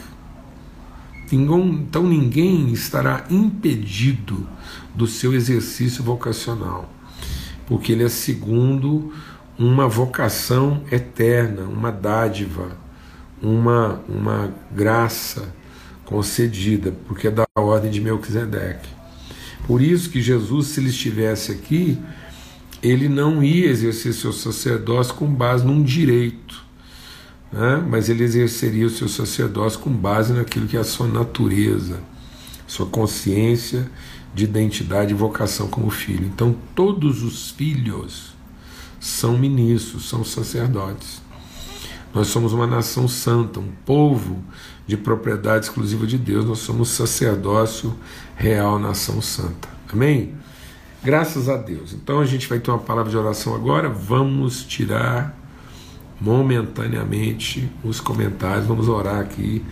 Então 1.32 2.02
ninguém 2.02 2.70
estará 2.74 3.24
impedido 3.30 4.46
do 4.94 5.06
seu 5.06 5.32
exercício 5.32 6.04
vocacional, 6.04 6.92
porque 7.66 7.90
ele 7.92 8.04
é 8.04 8.08
segundo 8.10 9.14
uma 9.58 9.88
vocação 9.88 10.82
eterna, 10.92 11.62
uma 11.62 11.90
dádiva 11.90 12.82
uma, 13.42 14.00
uma 14.08 14.54
graça 14.70 15.52
concedida, 16.04 16.94
porque 17.06 17.28
é 17.28 17.30
da 17.30 17.44
ordem 17.56 17.90
de 17.90 18.00
Melquisedeque. 18.00 18.88
Por 19.66 19.80
isso 19.80 20.10
que 20.10 20.20
Jesus, 20.20 20.68
se 20.68 20.80
ele 20.80 20.90
estivesse 20.90 21.52
aqui, 21.52 21.98
ele 22.82 23.08
não 23.08 23.42
ia 23.42 23.68
exercer 23.68 24.12
seu 24.12 24.32
sacerdócio 24.32 25.14
com 25.14 25.26
base 25.32 25.64
num 25.64 25.82
direito, 25.82 26.62
né? 27.52 27.84
mas 27.88 28.08
ele 28.08 28.24
exerceria 28.24 28.86
o 28.86 28.90
seu 28.90 29.08
sacerdócio 29.08 29.78
com 29.80 29.90
base 29.90 30.32
naquilo 30.32 30.66
que 30.66 30.76
é 30.76 30.80
a 30.80 30.84
sua 30.84 31.06
natureza, 31.06 32.00
sua 32.66 32.86
consciência 32.86 33.88
de 34.34 34.44
identidade 34.44 35.12
e 35.12 35.16
vocação 35.16 35.68
como 35.68 35.90
filho. 35.90 36.26
Então, 36.26 36.56
todos 36.74 37.22
os 37.22 37.50
filhos 37.50 38.34
são 38.98 39.38
ministros, 39.38 40.08
são 40.08 40.24
sacerdotes. 40.24 41.21
Nós 42.14 42.28
somos 42.28 42.52
uma 42.52 42.66
nação 42.66 43.08
santa, 43.08 43.58
um 43.58 43.70
povo 43.86 44.42
de 44.86 44.96
propriedade 44.96 45.64
exclusiva 45.64 46.06
de 46.06 46.18
Deus. 46.18 46.44
Nós 46.44 46.58
somos 46.58 46.90
sacerdócio 46.90 47.96
real, 48.36 48.78
nação 48.78 49.22
santa. 49.22 49.68
Amém? 49.90 50.34
Graças 51.02 51.48
a 51.48 51.56
Deus. 51.56 51.92
Então 51.92 52.20
a 52.20 52.26
gente 52.26 52.48
vai 52.48 52.58
ter 52.58 52.70
uma 52.70 52.78
palavra 52.78 53.10
de 53.10 53.16
oração 53.16 53.54
agora. 53.54 53.88
Vamos 53.88 54.62
tirar 54.62 55.36
momentaneamente 56.20 57.70
os 57.82 57.98
comentários. 58.00 58.66
Vamos 58.66 58.88
orar 58.88 59.20
aqui 59.20 59.64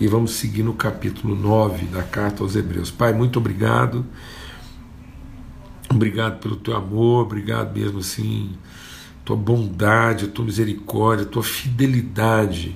e 0.00 0.06
vamos 0.06 0.32
seguir 0.32 0.62
no 0.62 0.74
capítulo 0.74 1.34
9 1.34 1.86
da 1.86 2.02
carta 2.02 2.44
aos 2.44 2.54
Hebreus. 2.54 2.90
Pai, 2.90 3.12
muito 3.12 3.38
obrigado. 3.38 4.06
Obrigado 5.90 6.38
pelo 6.38 6.56
teu 6.56 6.76
amor, 6.76 7.24
obrigado 7.24 7.76
mesmo 7.76 8.00
assim 8.00 8.52
tua 9.28 9.36
bondade, 9.36 10.24
a 10.24 10.28
tua 10.28 10.46
misericórdia, 10.46 11.26
a 11.26 11.28
tua 11.28 11.42
fidelidade. 11.42 12.74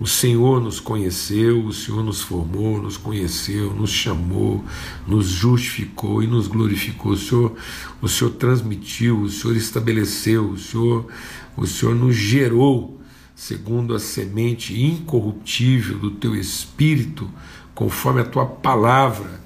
O 0.00 0.06
Senhor 0.06 0.58
nos 0.58 0.80
conheceu, 0.80 1.62
o 1.62 1.74
Senhor 1.74 2.02
nos 2.02 2.22
formou, 2.22 2.80
nos 2.80 2.96
conheceu, 2.96 3.74
nos 3.74 3.90
chamou, 3.90 4.64
nos 5.06 5.26
justificou 5.26 6.22
e 6.22 6.26
nos 6.26 6.48
glorificou. 6.48 7.12
O 7.12 7.16
Senhor, 7.18 7.52
o 8.00 8.08
Senhor 8.08 8.30
transmitiu, 8.30 9.20
o 9.20 9.28
Senhor 9.28 9.54
estabeleceu, 9.56 10.48
o 10.48 10.58
Senhor, 10.58 11.06
o 11.54 11.66
Senhor 11.66 11.94
nos 11.94 12.16
gerou 12.16 12.98
segundo 13.36 13.94
a 13.94 13.98
semente 13.98 14.80
incorruptível 14.80 15.98
do 15.98 16.12
teu 16.12 16.34
espírito, 16.34 17.30
conforme 17.74 18.22
a 18.22 18.24
tua 18.24 18.46
palavra 18.46 19.38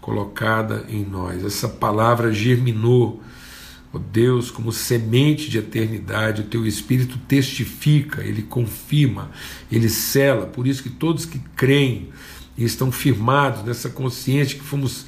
colocada 0.00 0.86
em 0.88 1.04
nós. 1.04 1.44
Essa 1.44 1.68
palavra 1.68 2.32
germinou 2.32 3.20
Ó 3.92 3.96
oh 3.96 3.98
Deus, 3.98 4.50
como 4.50 4.70
semente 4.70 5.50
de 5.50 5.58
eternidade, 5.58 6.42
o 6.42 6.44
teu 6.44 6.64
Espírito 6.66 7.18
testifica, 7.26 8.22
ele 8.22 8.42
confirma, 8.42 9.30
ele 9.70 9.88
cela. 9.88 10.46
Por 10.46 10.66
isso 10.66 10.82
que 10.82 10.90
todos 10.90 11.24
que 11.24 11.40
creem 11.56 12.08
e 12.56 12.64
estão 12.64 12.92
firmados 12.92 13.64
nessa 13.64 13.90
consciência 13.90 14.58
que 14.58 14.64
fomos 14.64 15.06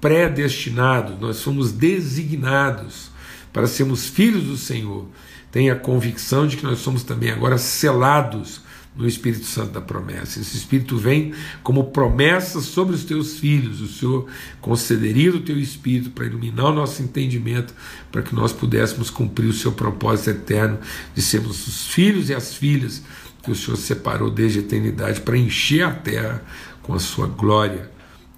predestinados, 0.00 1.18
nós 1.20 1.42
fomos 1.42 1.70
designados 1.72 3.10
para 3.52 3.66
sermos 3.66 4.06
filhos 4.06 4.44
do 4.44 4.56
Senhor, 4.56 5.06
têm 5.50 5.70
a 5.70 5.76
convicção 5.76 6.46
de 6.46 6.56
que 6.56 6.64
nós 6.64 6.80
somos 6.80 7.02
também 7.02 7.30
agora 7.30 7.58
selados 7.58 8.60
no 8.96 9.06
Espírito 9.06 9.44
Santo 9.44 9.72
da 9.72 9.80
promessa. 9.80 10.40
Esse 10.40 10.56
Espírito 10.56 10.96
vem 10.96 11.34
como 11.62 11.84
promessa 11.84 12.60
sobre 12.60 12.94
os 12.94 13.04
teus 13.04 13.38
filhos. 13.38 13.80
O 13.80 13.88
Senhor 13.88 14.26
concederia 14.60 15.30
o 15.34 15.40
teu 15.40 15.58
Espírito 15.58 16.10
para 16.10 16.26
iluminar 16.26 16.66
o 16.66 16.74
nosso 16.74 17.02
entendimento, 17.02 17.74
para 18.10 18.22
que 18.22 18.34
nós 18.34 18.52
pudéssemos 18.52 19.10
cumprir 19.10 19.48
o 19.48 19.52
seu 19.52 19.72
propósito 19.72 20.30
eterno 20.30 20.78
de 21.14 21.22
sermos 21.22 21.66
os 21.66 21.86
filhos 21.88 22.30
e 22.30 22.34
as 22.34 22.54
filhas 22.54 23.02
que 23.42 23.50
o 23.50 23.54
Senhor 23.54 23.76
separou 23.76 24.30
desde 24.30 24.58
a 24.58 24.62
eternidade 24.62 25.20
para 25.20 25.36
encher 25.36 25.82
a 25.82 25.92
terra 25.92 26.42
com 26.82 26.94
a 26.94 26.98
sua 26.98 27.26
glória, 27.26 27.90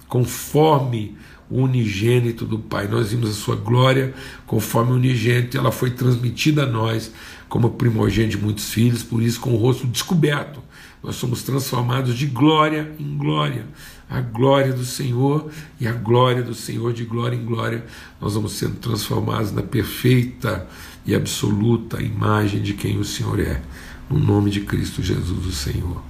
conforme 0.09 1.15
o 1.49 1.63
unigênito 1.63 2.45
do 2.45 2.59
Pai. 2.59 2.87
Nós 2.87 3.11
vimos 3.11 3.29
a 3.29 3.33
sua 3.33 3.55
glória 3.55 4.13
conforme 4.45 4.91
o 4.91 4.95
unigênito, 4.95 5.57
ela 5.57 5.71
foi 5.71 5.91
transmitida 5.91 6.63
a 6.63 6.65
nós 6.65 7.11
como 7.47 7.71
primogênito 7.71 8.37
de 8.37 8.43
muitos 8.43 8.71
filhos, 8.71 9.01
por 9.01 9.23
isso 9.23 9.39
com 9.39 9.51
o 9.53 9.57
rosto 9.57 9.87
descoberto. 9.87 10.61
Nós 11.01 11.15
somos 11.15 11.43
transformados 11.43 12.15
de 12.17 12.25
glória 12.25 12.91
em 12.99 13.17
glória. 13.17 13.65
A 14.09 14.21
glória 14.21 14.73
do 14.73 14.83
Senhor 14.83 15.49
e 15.79 15.87
a 15.87 15.93
glória 15.93 16.43
do 16.43 16.53
Senhor 16.53 16.91
de 16.93 17.05
glória 17.05 17.35
em 17.35 17.45
glória, 17.45 17.85
nós 18.19 18.33
vamos 18.33 18.53
sendo 18.53 18.75
transformados 18.75 19.51
na 19.51 19.61
perfeita 19.61 20.67
e 21.05 21.15
absoluta 21.15 22.01
imagem 22.01 22.61
de 22.61 22.73
quem 22.73 22.97
o 22.97 23.03
Senhor 23.03 23.39
é. 23.39 23.61
No 24.09 24.19
nome 24.19 24.49
de 24.49 24.61
Cristo 24.61 25.01
Jesus, 25.01 25.45
o 25.45 25.51
Senhor. 25.51 26.03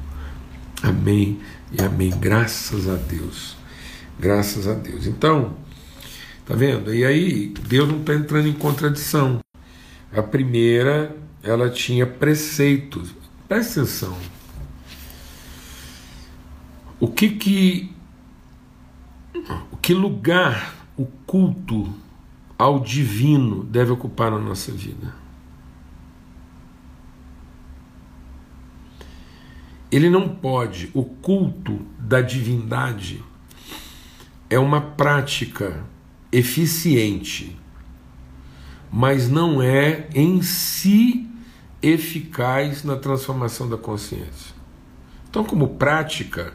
Amém 0.81 1.39
e 1.71 1.81
amém. 1.81 2.09
Graças 2.09 2.87
a 2.87 2.95
Deus. 2.95 3.58
Graças 4.19 4.67
a 4.67 4.73
Deus. 4.73 5.05
Então, 5.05 5.55
tá 6.45 6.53
vendo? 6.55 6.93
E 6.93 7.05
aí, 7.05 7.53
Deus 7.67 7.87
não 7.87 7.99
está 7.99 8.13
entrando 8.13 8.47
em 8.47 8.53
contradição. 8.53 9.39
A 10.11 10.21
primeira 10.21 11.15
ela 11.41 11.69
tinha 11.69 12.05
preceitos. 12.05 13.13
Presta 13.47 13.81
atenção. 13.81 14.17
O 16.99 17.07
que 17.07 17.29
que 17.29 17.91
o 19.71 19.77
que 19.77 19.93
lugar 19.93 20.75
o 20.97 21.05
culto 21.05 21.93
ao 22.57 22.79
divino 22.79 23.63
deve 23.63 23.91
ocupar 23.91 24.29
na 24.29 24.37
nossa 24.37 24.71
vida? 24.71 25.13
ele 29.91 30.09
não 30.09 30.29
pode, 30.29 30.89
o 30.93 31.03
culto 31.03 31.79
da 31.97 32.21
divindade 32.21 33.23
é 34.49 34.57
uma 34.57 34.81
prática 34.81 35.83
eficiente, 36.31 37.57
mas 38.91 39.29
não 39.29 39.61
é 39.61 40.07
em 40.13 40.41
si 40.41 41.29
eficaz 41.81 42.83
na 42.83 42.95
transformação 42.95 43.69
da 43.69 43.77
consciência. 43.77 44.55
Então, 45.29 45.43
como 45.43 45.67
prática, 45.75 46.53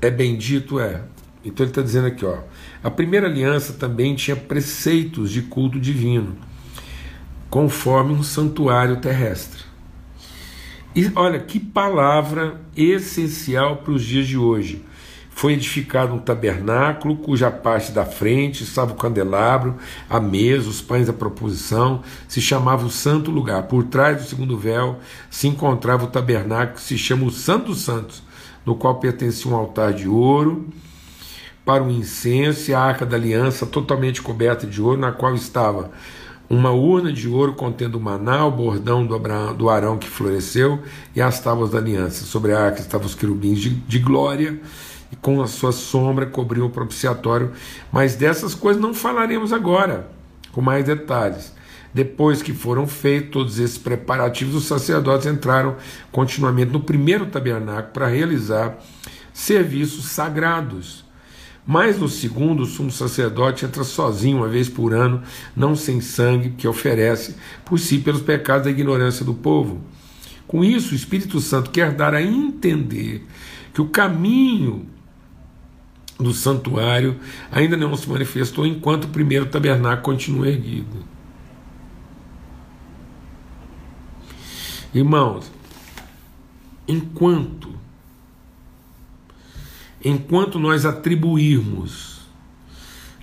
é 0.00 0.10
bendito, 0.10 0.80
é. 0.80 1.04
Então 1.44 1.64
ele 1.64 1.70
está 1.70 1.82
dizendo 1.82 2.08
aqui, 2.08 2.24
ó, 2.24 2.40
a 2.82 2.90
primeira 2.90 3.26
aliança 3.26 3.72
também 3.72 4.14
tinha 4.16 4.36
preceitos 4.36 5.30
de 5.30 5.42
culto 5.42 5.78
divino, 5.78 6.36
conforme 7.48 8.12
um 8.12 8.22
santuário 8.22 8.96
terrestre. 8.96 9.62
E 10.94 11.10
olha 11.14 11.38
que 11.38 11.60
palavra 11.60 12.60
essencial 12.76 13.76
para 13.78 13.92
os 13.92 14.02
dias 14.02 14.26
de 14.26 14.36
hoje. 14.36 14.84
Foi 15.38 15.52
edificado 15.52 16.12
um 16.12 16.18
tabernáculo, 16.18 17.14
cuja 17.14 17.48
parte 17.48 17.92
da 17.92 18.04
frente 18.04 18.64
estava 18.64 18.90
o 18.90 18.96
candelabro, 18.96 19.76
a 20.10 20.18
mesa, 20.18 20.68
os 20.68 20.82
pães 20.82 21.06
da 21.06 21.12
proposição, 21.12 22.02
se 22.26 22.40
chamava 22.40 22.84
o 22.84 22.90
Santo 22.90 23.30
Lugar. 23.30 23.62
Por 23.68 23.84
trás 23.84 24.16
do 24.16 24.28
segundo 24.28 24.58
véu 24.58 24.98
se 25.30 25.46
encontrava 25.46 26.06
o 26.06 26.08
tabernáculo, 26.08 26.74
que 26.74 26.82
se 26.82 26.98
chama 26.98 27.24
o 27.24 27.30
Santo 27.30 27.66
dos 27.66 27.82
Santos, 27.82 28.20
no 28.66 28.74
qual 28.74 28.96
pertencia 28.96 29.48
um 29.48 29.54
altar 29.54 29.92
de 29.92 30.08
ouro 30.08 30.66
para 31.64 31.84
o 31.84 31.90
incenso 31.92 32.72
e 32.72 32.74
a 32.74 32.80
arca 32.80 33.06
da 33.06 33.16
aliança 33.16 33.64
totalmente 33.64 34.20
coberta 34.20 34.66
de 34.66 34.82
ouro, 34.82 35.00
na 35.00 35.12
qual 35.12 35.36
estava 35.36 35.92
uma 36.50 36.72
urna 36.72 37.12
de 37.12 37.28
ouro 37.28 37.52
contendo 37.52 37.96
o 37.96 38.00
maná, 38.00 38.44
o 38.44 38.50
bordão 38.50 39.06
do, 39.06 39.14
Abraão, 39.14 39.54
do 39.54 39.70
Arão 39.70 39.98
que 39.98 40.08
floresceu 40.08 40.82
e 41.14 41.22
as 41.22 41.38
tábuas 41.38 41.70
da 41.70 41.78
aliança. 41.78 42.24
Sobre 42.24 42.52
a 42.52 42.58
arca 42.58 42.80
estavam 42.80 43.06
os 43.06 43.14
querubins 43.14 43.60
de, 43.60 43.70
de 43.70 44.00
glória 44.00 44.58
e 45.10 45.16
com 45.16 45.42
a 45.42 45.46
sua 45.46 45.72
sombra 45.72 46.26
cobriam 46.26 46.66
o 46.66 46.70
propiciatório. 46.70 47.52
Mas 47.92 48.14
dessas 48.14 48.54
coisas 48.54 48.80
não 48.80 48.94
falaremos 48.94 49.52
agora, 49.52 50.08
com 50.52 50.60
mais 50.60 50.84
detalhes. 50.84 51.52
Depois 51.92 52.42
que 52.42 52.52
foram 52.52 52.86
feitos 52.86 53.30
todos 53.30 53.58
esses 53.58 53.78
preparativos, 53.78 54.54
os 54.54 54.66
sacerdotes 54.66 55.26
entraram 55.26 55.76
continuamente 56.12 56.72
no 56.72 56.80
primeiro 56.80 57.26
tabernáculo 57.26 57.92
para 57.92 58.06
realizar 58.06 58.78
serviços 59.32 60.06
sagrados 60.06 61.08
mas 61.70 61.98
no 61.98 62.08
segundo, 62.08 62.62
o 62.62 62.66
sumo 62.66 62.90
sacerdote 62.90 63.66
entra 63.66 63.84
sozinho 63.84 64.38
uma 64.38 64.48
vez 64.48 64.70
por 64.70 64.94
ano, 64.94 65.22
não 65.54 65.76
sem 65.76 66.00
sangue, 66.00 66.54
que 66.56 66.66
oferece 66.66 67.36
por 67.62 67.78
si 67.78 67.98
pelos 67.98 68.22
pecados 68.22 68.64
da 68.64 68.70
ignorância 68.70 69.22
do 69.22 69.34
povo. 69.34 69.78
Com 70.46 70.64
isso, 70.64 70.94
o 70.94 70.96
Espírito 70.96 71.38
Santo 71.40 71.70
quer 71.70 71.92
dar 71.92 72.14
a 72.14 72.22
entender 72.22 73.26
que 73.74 73.82
o 73.82 73.88
caminho 73.88 74.86
do 76.18 76.32
santuário 76.32 77.18
ainda 77.50 77.76
não 77.76 77.94
se 77.96 78.08
manifestou 78.08 78.66
enquanto 78.66 79.04
o 79.04 79.08
primeiro 79.08 79.46
tabernáculo 79.46 80.02
continua 80.02 80.48
erguido. 80.48 81.04
Irmãos, 84.92 85.50
enquanto 86.86 87.78
enquanto 90.04 90.58
nós 90.58 90.86
atribuirmos 90.86 92.18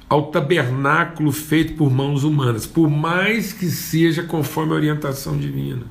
ao 0.08 0.28
tabernáculo 0.28 1.32
feito 1.32 1.74
por 1.74 1.90
mãos 1.90 2.24
humanas, 2.24 2.68
por 2.68 2.90
mais 2.90 3.52
que 3.54 3.68
seja 3.68 4.24
conforme 4.24 4.74
a 4.74 4.76
orientação 4.76 5.38
divina. 5.38 5.84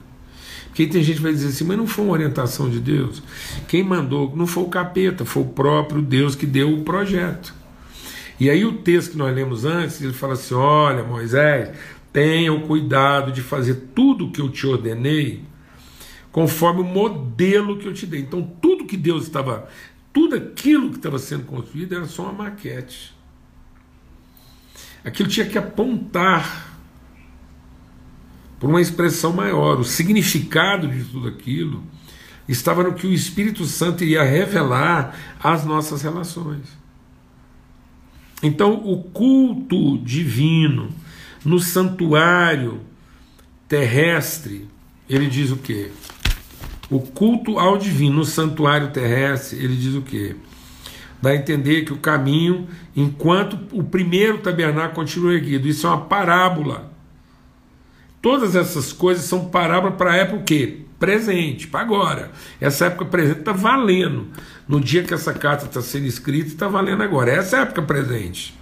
Porque 0.75 0.89
tem 0.89 1.05
gente 1.05 1.19
que 1.19 1.23
vai 1.23 1.33
dizer 1.33 1.51
assim, 1.51 1.63
mas 1.63 1.79
não 1.79 1.87
foi 1.87 2.05
uma 2.05 2.15
orientação 2.15 2.69
de 2.69 2.81
Deus. 2.81 3.23
Quem 3.69 3.85
mandou 3.85 4.35
não 4.35 4.45
foi 4.45 4.65
o 4.65 4.69
capeta, 4.69 5.25
foi 5.25 5.45
o 5.45 5.47
próprio 5.47 6.03
Deus 6.03 6.35
que 6.35 6.45
deu 6.45 6.75
o 6.75 6.83
projeto. 6.83 7.55
E 8.41 8.51
aí 8.51 8.65
o 8.65 8.79
texto 8.79 9.13
que 9.13 9.17
nós 9.17 9.33
lemos 9.33 9.65
antes, 9.65 10.03
ele 10.03 10.13
fala 10.13 10.33
assim: 10.33 10.53
olha, 10.55 11.05
Moisés, 11.05 11.71
tenha 12.13 12.53
o 12.53 12.63
cuidado 12.63 13.31
de 13.31 13.41
fazer 13.41 13.91
tudo 13.95 14.27
o 14.27 14.33
que 14.33 14.41
eu 14.41 14.49
te 14.49 14.67
ordenei, 14.67 15.45
conforme 16.33 16.81
o 16.81 16.85
modelo 16.85 17.79
que 17.79 17.87
eu 17.87 17.95
te 17.95 18.05
dei. 18.05 18.23
Então, 18.23 18.43
tudo 18.61 18.85
que 18.85 18.97
Deus 18.97 19.23
estava 19.23 19.69
tudo 20.13 20.35
aquilo 20.35 20.91
que 20.91 20.97
estava 20.97 21.21
sendo 21.21 21.45
construído 21.45 21.95
era 21.95 22.07
só 22.07 22.25
uma 22.25 22.33
maquete. 22.33 23.15
Aquilo 25.05 25.29
tinha 25.29 25.47
que 25.47 25.57
apontar 25.57 26.74
por 28.65 28.71
uma 28.71 28.81
expressão 28.81 29.31
maior. 29.31 29.79
O 29.79 29.85
significado 29.85 30.89
de 30.89 31.05
tudo 31.05 31.29
aquilo 31.29 31.85
estava 32.49 32.83
no 32.83 32.95
que 32.95 33.07
o 33.07 33.13
Espírito 33.13 33.67
Santo 33.67 34.03
iria 34.03 34.23
revelar 34.23 35.15
às 35.39 35.67
nossas 35.67 36.01
relações. 36.01 36.63
Então, 38.43 38.73
o 38.73 39.03
culto 39.03 39.99
divino 39.99 40.89
no 41.45 41.59
santuário 41.59 42.81
terrestre, 43.69 44.67
ele 45.11 45.27
diz 45.27 45.51
o 45.51 45.59
quê? 45.59 45.91
O 46.89 47.01
culto 47.01 47.59
ao 47.59 47.77
divino 47.77 48.17
no 48.17 48.25
santuário 48.25 48.93
terrestre, 48.93 49.63
ele 49.63 49.77
diz 49.77 49.95
o 49.95 50.01
quê? 50.01 50.37
Dá 51.21 51.31
a 51.31 51.37
entender 51.37 51.85
que 51.85 51.93
o 51.93 51.99
caminho, 51.99 52.67
enquanto 52.97 53.59
o 53.73 53.85
primeiro 53.85 54.39
tabernáculo 54.39 54.95
continua 54.95 55.35
erguido, 55.35 55.69
isso 55.69 55.87
é 55.87 55.91
uma 55.91 56.01
parábola. 56.01 56.94
Todas 58.25 58.57
essas 58.57 58.91
coisas 58.91 59.27
são 59.27 59.51
parábola 59.51 59.93
para 59.93 60.13
a 60.13 60.17
época 60.17 60.39
o 60.39 60.45
quê? 60.45 60.79
Presente, 60.99 61.67
para 61.67 61.83
agora. 61.83 62.33
Essa 62.59 62.87
época 62.87 63.05
presente 63.05 63.41
está 63.41 63.53
valendo. 63.53 64.29
No 64.67 64.81
dia 64.81 65.05
que 65.05 65.13
essa 65.13 65.35
carta 65.35 65.67
está 65.67 65.83
sendo 65.83 66.07
escrita, 66.07 66.49
está 66.49 66.67
valendo 66.67 67.03
agora. 67.03 67.31
Essa 67.31 67.57
é 67.57 67.59
a 67.59 67.63
época 67.65 67.83
presente. 67.83 68.59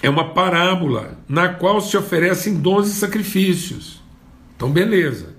É 0.00 0.08
uma 0.08 0.32
parábola 0.32 1.18
na 1.28 1.48
qual 1.48 1.80
se 1.80 1.96
oferecem 1.96 2.60
dons 2.60 2.86
e 2.86 2.94
sacrifícios. 2.94 4.00
Então, 4.54 4.70
beleza. 4.70 5.31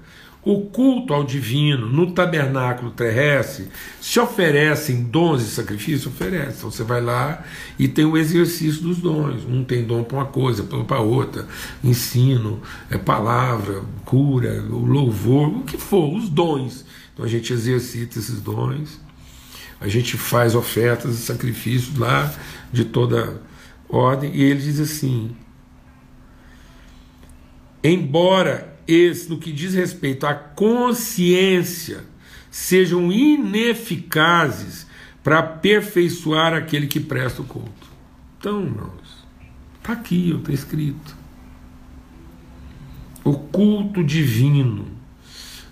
O 0.46 0.62
culto 0.62 1.14
ao 1.14 1.24
divino 1.24 1.88
no 1.88 2.12
tabernáculo 2.12 2.92
terrestre 2.92 3.70
se 4.02 4.20
oferecem 4.20 5.04
dons 5.04 5.42
e 5.42 5.46
sacrifícios? 5.46 6.08
Oferece. 6.08 6.58
Então 6.58 6.70
você 6.70 6.84
vai 6.84 7.02
lá 7.02 7.46
e 7.80 7.88
tem 7.88 8.04
o 8.04 8.18
exercício 8.18 8.82
dos 8.82 8.98
dons. 8.98 9.46
Um 9.46 9.64
tem 9.64 9.86
dom 9.86 10.04
para 10.04 10.18
uma 10.18 10.26
coisa, 10.26 10.64
para 10.64 11.00
outra. 11.00 11.48
Ensino, 11.82 12.62
é 12.90 12.98
palavra, 12.98 13.84
cura, 14.04 14.62
louvor, 14.62 15.48
o 15.48 15.64
que 15.64 15.78
for, 15.78 16.14
os 16.14 16.28
dons. 16.28 16.84
Então 17.14 17.24
a 17.24 17.30
gente 17.30 17.54
exercita 17.54 18.20
esses 18.20 18.42
dons. 18.42 19.00
A 19.80 19.88
gente 19.88 20.18
faz 20.18 20.56
ofertas 20.56 21.20
e 21.20 21.22
sacrifícios 21.22 21.98
lá 21.98 22.34
de 22.72 22.84
toda 22.84 23.42
ordem. 23.88 24.36
E 24.36 24.44
ele 24.44 24.62
diz 24.62 24.82
assim: 24.82 25.34
embora 27.82 28.73
esse, 28.88 29.30
no 29.30 29.38
que 29.38 29.52
diz 29.52 29.74
respeito 29.74 30.26
à 30.26 30.34
consciência, 30.34 32.04
sejam 32.50 33.12
ineficazes 33.12 34.88
para 35.24 35.40
aperfeiçoar 35.40 36.54
aquele 36.54 36.88
que 36.88 37.00
presta 37.00 37.42
o 37.42 37.46
culto. 37.46 37.88
Então, 38.38 38.62
irmãos, 38.62 39.26
está 39.78 39.94
aqui, 39.94 40.32
está 40.32 40.52
escrito. 40.52 41.16
O 43.24 43.34
culto 43.34 44.04
divino 44.04 44.86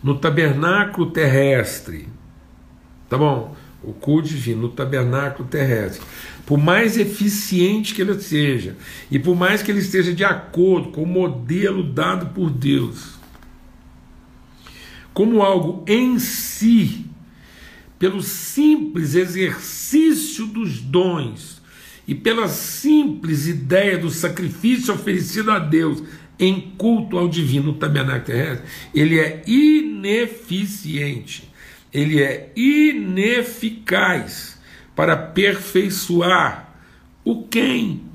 no 0.01 0.17
tabernáculo 0.17 1.11
terrestre, 1.11 2.07
tá 3.09 3.17
bom? 3.17 3.55
O 3.83 3.93
culto 3.93 4.27
divino 4.27 4.63
no 4.63 4.69
tabernáculo 4.69 5.47
terrestre. 5.47 6.05
Por 6.45 6.57
mais 6.57 6.97
eficiente 6.97 7.95
que 7.95 8.01
ele 8.01 8.19
seja, 8.19 8.75
e 9.09 9.17
por 9.17 9.35
mais 9.35 9.63
que 9.63 9.71
ele 9.71 9.79
esteja 9.79 10.13
de 10.13 10.23
acordo 10.23 10.89
com 10.89 11.03
o 11.03 11.07
modelo 11.07 11.83
dado 11.83 12.33
por 12.33 12.49
Deus, 12.49 13.15
como 15.13 15.41
algo 15.41 15.83
em 15.87 16.19
si, 16.19 17.05
pelo 17.97 18.21
simples 18.21 19.15
exercício 19.15 20.45
dos 20.47 20.79
dons 20.79 21.61
e 22.07 22.15
pela 22.15 22.47
simples 22.47 23.47
ideia 23.47 23.97
do 23.97 24.09
sacrifício 24.09 24.93
oferecido 24.93 25.51
a 25.51 25.59
Deus 25.59 26.01
em 26.39 26.73
culto 26.77 27.19
ao 27.19 27.29
divino 27.29 27.73
tabernáculo 27.73 28.25
terrestre, 28.25 28.65
ele 28.95 29.19
é 29.19 29.43
ineficiente, 29.45 31.50
ele 31.93 32.21
é 32.21 32.51
ineficaz 32.55 34.59
para 34.95 35.13
aperfeiçoar 35.13 36.69
o 37.23 37.43
quem. 37.43 38.09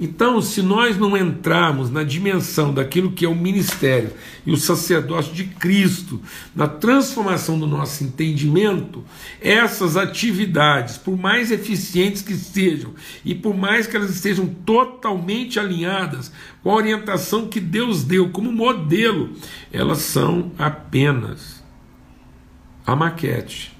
Então, 0.00 0.42
se 0.42 0.60
nós 0.60 0.98
não 0.98 1.16
entrarmos 1.16 1.88
na 1.88 2.02
dimensão 2.02 2.74
daquilo 2.74 3.12
que 3.12 3.24
é 3.24 3.28
o 3.28 3.34
ministério 3.34 4.10
e 4.44 4.50
o 4.50 4.56
sacerdócio 4.56 5.32
de 5.32 5.44
Cristo, 5.44 6.20
na 6.54 6.66
transformação 6.66 7.58
do 7.58 7.66
nosso 7.66 8.02
entendimento, 8.02 9.04
essas 9.40 9.96
atividades, 9.96 10.98
por 10.98 11.16
mais 11.16 11.52
eficientes 11.52 12.22
que 12.22 12.34
sejam 12.34 12.92
e 13.24 13.36
por 13.36 13.56
mais 13.56 13.86
que 13.86 13.96
elas 13.96 14.10
estejam 14.10 14.48
totalmente 14.66 15.60
alinhadas 15.60 16.32
com 16.60 16.72
a 16.72 16.74
orientação 16.74 17.46
que 17.46 17.60
Deus 17.60 18.02
deu 18.02 18.30
como 18.30 18.50
modelo, 18.50 19.30
elas 19.72 19.98
são 19.98 20.50
apenas 20.58 21.53
a 22.86 22.94
maquete, 22.94 23.76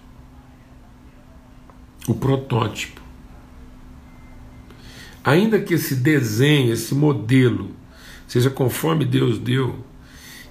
o 2.07 2.14
protótipo. 2.14 3.01
Ainda 5.23 5.61
que 5.61 5.75
esse 5.75 5.97
desenho, 5.97 6.73
esse 6.73 6.95
modelo, 6.95 7.71
seja 8.27 8.51
conforme 8.51 9.05
Deus 9.05 9.38
deu, 9.38 9.85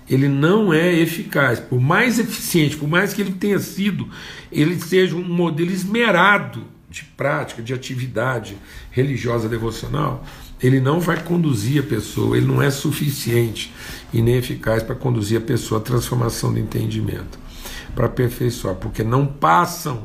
ele 0.10 0.28
não 0.28 0.74
é 0.74 0.94
eficaz. 0.94 1.60
Por 1.60 1.80
mais 1.80 2.20
eficiente, 2.20 2.76
por 2.76 2.88
mais 2.88 3.14
que 3.14 3.22
ele 3.22 3.34
tenha 3.34 3.60
sido, 3.60 4.10
ele 4.52 4.80
seja 4.80 5.16
um 5.16 5.24
modelo 5.24 5.72
esmerado 5.72 6.66
de 6.90 7.04
prática, 7.04 7.62
de 7.62 7.74
atividade 7.74 8.56
religiosa 8.92 9.50
devocional, 9.50 10.24
ele 10.62 10.80
não 10.80 11.00
vai 11.00 11.22
conduzir 11.22 11.84
a 11.84 11.86
pessoa, 11.86 12.38
ele 12.38 12.46
não 12.46 12.62
é 12.62 12.70
suficiente 12.70 13.74
e 14.14 14.22
nem 14.22 14.36
eficaz 14.36 14.84
para 14.84 14.96
conduzir 14.96 15.38
a 15.38 15.42
pessoa 15.42 15.82
à 15.82 15.84
transformação 15.84 16.54
do 16.54 16.60
entendimento, 16.60 17.40
para 17.96 18.08
aperfeiçoar, 18.08 18.76
porque 18.76 19.04
não 19.04 19.26
passam 19.26 20.04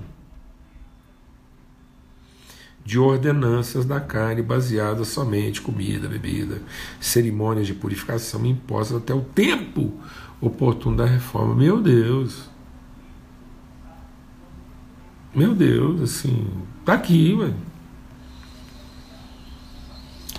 de 2.84 2.98
ordenanças 2.98 3.84
da 3.84 4.00
carne 4.00 4.40
baseadas 4.40 5.08
somente 5.08 5.60
comida, 5.60 6.08
bebida, 6.08 6.62
cerimônias 6.98 7.66
de 7.66 7.74
purificação 7.74 8.46
impostas 8.46 8.96
até 8.96 9.12
o 9.12 9.20
tempo 9.20 9.92
oportuno 10.40 10.96
da 10.96 11.04
reforma. 11.04 11.54
Meu 11.54 11.82
Deus! 11.82 12.48
Meu 15.34 15.54
Deus, 15.54 16.00
assim, 16.00 16.46
tá 16.84 16.94
aqui, 16.94 17.34
ué. 17.34 17.52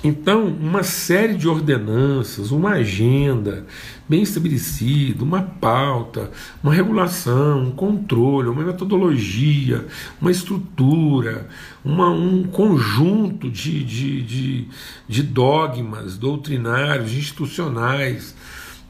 Então, 0.01 0.47
uma 0.47 0.81
série 0.81 1.35
de 1.35 1.45
ordenanças, 1.45 2.51
uma 2.51 2.71
agenda 2.71 3.65
bem 4.07 4.23
estabelecida, 4.23 5.25
uma 5.25 5.41
pauta, 5.41 6.31
uma 6.63 6.73
regulação, 6.73 7.63
um 7.63 7.71
controle, 7.71 8.47
uma 8.47 8.63
metodologia, 8.63 9.85
uma 10.21 10.31
estrutura, 10.31 11.49
uma, 11.83 12.09
um 12.09 12.43
conjunto 12.43 13.51
de, 13.51 13.83
de, 13.83 14.21
de, 14.21 14.67
de 15.05 15.23
dogmas 15.23 16.17
doutrinários, 16.17 17.13
institucionais, 17.13 18.33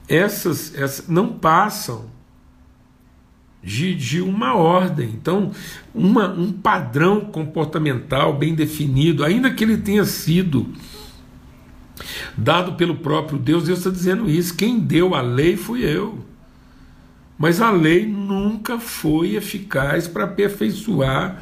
essas, 0.07 0.75
essas 0.75 1.07
não 1.07 1.29
passam 1.29 2.05
de, 3.63 3.95
de 3.95 4.21
uma 4.21 4.53
ordem. 4.53 5.09
Então, 5.09 5.51
uma, 5.91 6.29
um 6.29 6.51
padrão 6.51 7.21
comportamental 7.21 8.37
bem 8.37 8.53
definido, 8.53 9.23
ainda 9.23 9.49
que 9.49 9.63
ele 9.63 9.77
tenha 9.77 10.05
sido 10.05 10.71
dado 12.37 12.73
pelo 12.73 12.95
próprio 12.95 13.37
Deus, 13.37 13.65
Deus 13.65 13.79
está 13.79 13.89
dizendo 13.89 14.29
isso. 14.29 14.55
Quem 14.55 14.79
deu 14.79 15.15
a 15.15 15.21
lei 15.21 15.57
fui 15.57 15.83
eu. 15.83 16.25
Mas 17.37 17.61
a 17.61 17.71
lei 17.71 18.05
nunca 18.05 18.79
foi 18.79 19.35
eficaz 19.35 20.07
para 20.07 20.25
aperfeiçoar 20.25 21.41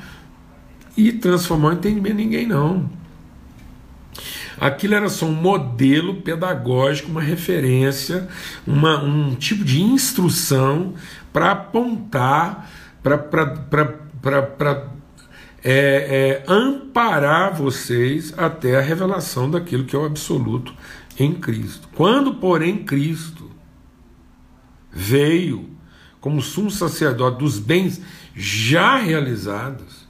e 0.95 1.11
transformar 1.11 1.69
o 1.69 1.73
entendimento 1.73 2.17
de 2.17 2.23
ninguém, 2.23 2.47
não. 2.47 2.89
Aquilo 4.59 4.95
era 4.95 5.09
só 5.09 5.25
um 5.25 5.33
modelo 5.33 6.21
pedagógico, 6.21 7.11
uma 7.11 7.21
referência, 7.21 8.27
uma, 8.65 9.03
um 9.03 9.35
tipo 9.35 9.63
de 9.63 9.81
instrução 9.81 10.95
para 11.31 11.51
apontar, 11.51 12.69
para 13.03 13.17
é, 15.69 16.43
é, 16.47 16.51
amparar 16.51 17.53
vocês 17.53 18.33
até 18.37 18.77
a 18.77 18.81
revelação 18.81 19.51
daquilo 19.51 19.83
que 19.83 19.97
é 19.97 19.99
o 19.99 20.05
absoluto 20.05 20.73
em 21.19 21.33
Cristo. 21.33 21.89
Quando, 21.93 22.35
porém, 22.35 22.85
Cristo 22.85 23.51
veio 24.89 25.69
como 26.21 26.41
sumo 26.41 26.71
sacerdote 26.71 27.39
dos 27.39 27.59
bens 27.59 28.01
já 28.33 28.95
realizados, 28.95 30.07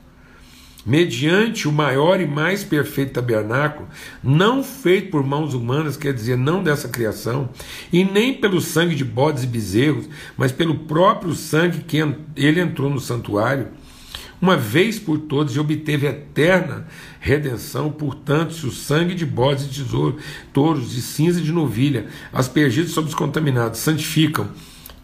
mediante 0.86 1.68
o 1.68 1.72
maior 1.72 2.22
e 2.22 2.28
mais 2.28 2.64
perfeito 2.64 3.14
tabernáculo, 3.14 3.90
não 4.24 4.64
feito 4.64 5.10
por 5.10 5.26
mãos 5.26 5.56
humanas, 5.56 5.98
quer 5.98 6.14
dizer, 6.14 6.38
não 6.38 6.62
dessa 6.62 6.88
criação, 6.88 7.50
e 7.92 8.04
nem 8.04 8.32
pelo 8.32 8.62
sangue 8.62 8.94
de 8.94 9.04
bodes 9.04 9.44
e 9.44 9.48
bezerros, 9.48 10.08
mas 10.38 10.52
pelo 10.52 10.76
próprio 10.82 11.34
sangue 11.34 11.80
que 11.80 11.98
ele 12.36 12.62
entrou 12.62 12.92
no 12.92 13.00
santuário 13.00 13.70
uma 14.42 14.56
vez 14.56 15.00
por 15.00 15.18
todas 15.18 15.56
e 15.56 15.60
obteve 15.60 16.08
eterna 16.08 16.88
redenção, 17.20 17.92
portanto, 17.92 18.54
se 18.54 18.66
o 18.66 18.72
sangue 18.72 19.16
de 19.16 19.26
bodes 19.26 19.66
e 19.66 19.70
tesouro, 19.70 20.18
touros 20.54 20.96
e 20.96 21.02
cinza 21.02 21.42
de 21.42 21.52
novilha, 21.52 22.08
aspergidos 22.32 22.92
sobre 22.92 23.10
os 23.10 23.16
contaminados, 23.16 23.80
santificam, 23.80 24.50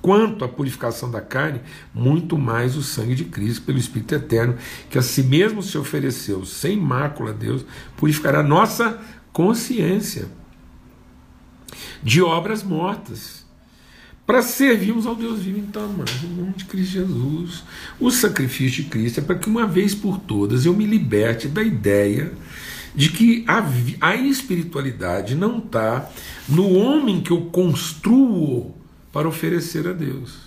quanto 0.01 0.45
à 0.45 0.47
purificação 0.47 1.09
da 1.09 1.21
carne, 1.21 1.61
muito 1.93 2.37
mais 2.37 2.75
o 2.75 2.83
sangue 2.83 3.15
de 3.15 3.25
Cristo, 3.25 3.65
pelo 3.65 3.79
Espírito 3.79 4.13
Eterno, 4.13 4.55
que 4.89 4.97
a 4.97 5.01
si 5.01 5.23
mesmo 5.23 5.63
se 5.63 5.77
ofereceu, 5.77 6.45
sem 6.45 6.77
mácula 6.77 7.31
a 7.31 7.33
Deus, 7.33 7.65
purificará 7.97 8.43
nossa 8.43 8.99
consciência 9.31 10.27
de 12.03 12.21
obras 12.21 12.61
mortas 12.61 13.42
para 14.25 14.41
servirmos 14.41 15.05
ao 15.05 15.15
Deus 15.15 15.41
vivo. 15.41 15.59
Então, 15.59 15.87
mano, 15.89 16.05
em 16.23 16.27
nome 16.27 16.53
de 16.53 16.65
Cristo 16.65 16.91
Jesus, 16.93 17.63
o 17.99 18.09
sacrifício 18.09 18.83
de 18.83 18.89
Cristo 18.89 19.19
é 19.19 19.23
para 19.23 19.35
que 19.37 19.49
uma 19.49 19.67
vez 19.67 19.93
por 19.93 20.17
todas 20.19 20.65
eu 20.65 20.73
me 20.73 20.85
liberte 20.85 21.47
da 21.47 21.61
ideia 21.61 22.33
de 22.95 23.09
que 23.09 23.43
a, 23.47 23.63
a 24.01 24.15
espiritualidade 24.15 25.35
não 25.35 25.57
está 25.57 26.09
no 26.47 26.73
homem 26.73 27.21
que 27.21 27.31
eu 27.31 27.45
construo 27.45 28.75
para 29.11 29.27
oferecer 29.27 29.87
a 29.87 29.93
Deus, 29.93 30.37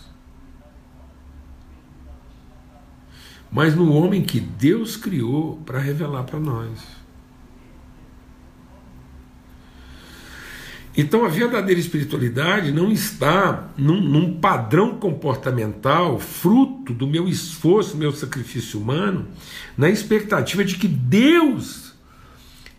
mas 3.50 3.74
no 3.74 3.92
homem 3.92 4.22
que 4.22 4.40
Deus 4.40 4.96
criou 4.96 5.56
para 5.64 5.78
revelar 5.78 6.24
para 6.24 6.38
nós. 6.38 7.05
Então 10.96 11.24
a 11.24 11.28
verdadeira 11.28 11.78
espiritualidade 11.78 12.72
não 12.72 12.90
está 12.90 13.68
num, 13.76 14.00
num, 14.00 14.40
padrão 14.40 14.98
comportamental 14.98 16.18
fruto 16.18 16.94
do 16.94 17.06
meu 17.06 17.28
esforço, 17.28 17.98
meu 17.98 18.12
sacrifício 18.12 18.80
humano, 18.80 19.28
na 19.76 19.90
expectativa 19.90 20.64
de 20.64 20.76
que 20.76 20.88
Deus 20.88 21.94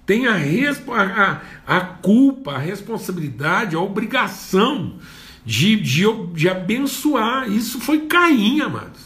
tenha 0.04 0.32
a, 0.32 1.04
a, 1.04 1.42
a 1.68 1.82
culpa, 1.82 2.54
a 2.54 2.58
responsabilidade, 2.58 3.76
a 3.76 3.80
obrigação 3.80 4.98
de, 5.46 5.76
de, 5.76 6.06
de 6.34 6.50
abençoar. 6.50 7.48
Isso 7.52 7.80
foi 7.80 8.08
Caim, 8.08 8.62
amados. 8.62 9.06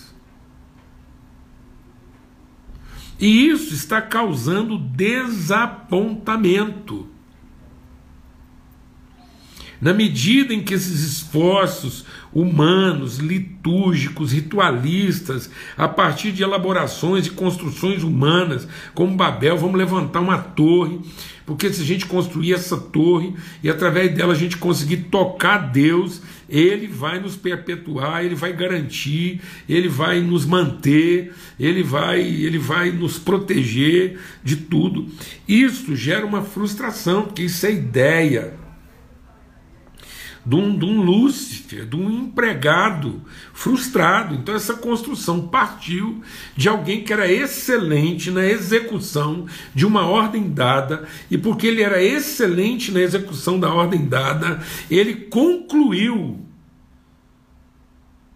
E 3.19 3.49
isso 3.49 3.73
está 3.73 4.01
causando 4.01 4.77
desapontamento. 4.77 7.10
Na 9.81 9.95
medida 9.95 10.53
em 10.53 10.61
que 10.61 10.75
esses 10.75 11.01
esforços 11.01 12.05
humanos, 12.31 13.17
litúrgicos, 13.17 14.31
ritualistas, 14.31 15.49
a 15.75 15.87
partir 15.87 16.31
de 16.31 16.43
elaborações 16.43 17.25
e 17.25 17.31
construções 17.31 18.03
humanas, 18.03 18.67
como 18.93 19.17
Babel, 19.17 19.57
vamos 19.57 19.77
levantar 19.77 20.19
uma 20.19 20.37
torre, 20.37 20.99
porque 21.47 21.73
se 21.73 21.81
a 21.81 21.85
gente 21.85 22.05
construir 22.05 22.53
essa 22.53 22.77
torre 22.77 23.33
e 23.63 23.69
através 23.69 24.13
dela 24.13 24.33
a 24.33 24.37
gente 24.37 24.55
conseguir 24.55 24.97
tocar 25.09 25.57
Deus, 25.57 26.21
ele 26.47 26.85
vai 26.85 27.19
nos 27.19 27.35
perpetuar, 27.35 28.23
ele 28.23 28.35
vai 28.35 28.53
garantir, 28.53 29.41
ele 29.67 29.89
vai 29.89 30.21
nos 30.21 30.45
manter, 30.45 31.33
ele 31.59 31.81
vai, 31.81 32.21
ele 32.21 32.59
vai 32.59 32.91
nos 32.91 33.17
proteger 33.17 34.19
de 34.43 34.57
tudo. 34.57 35.07
Isso 35.47 35.95
gera 35.95 36.25
uma 36.25 36.43
frustração, 36.43 37.23
porque 37.23 37.43
isso 37.43 37.65
é 37.65 37.71
ideia 37.71 38.60
de 40.45 40.55
um, 40.55 40.77
de 40.77 40.85
um 40.85 41.01
Lúcifer, 41.01 41.85
de 41.85 41.95
um 41.95 42.09
empregado 42.09 43.21
frustrado. 43.53 44.35
Então, 44.35 44.55
essa 44.55 44.73
construção 44.73 45.47
partiu 45.47 46.21
de 46.55 46.67
alguém 46.67 47.03
que 47.03 47.13
era 47.13 47.31
excelente 47.31 48.31
na 48.31 48.45
execução 48.45 49.45
de 49.73 49.85
uma 49.85 50.05
ordem 50.07 50.49
dada, 50.49 51.07
e 51.29 51.37
porque 51.37 51.67
ele 51.67 51.81
era 51.81 52.03
excelente 52.03 52.91
na 52.91 52.99
execução 52.99 53.59
da 53.59 53.71
ordem 53.73 54.05
dada, 54.05 54.61
ele 54.89 55.13
concluiu 55.13 56.39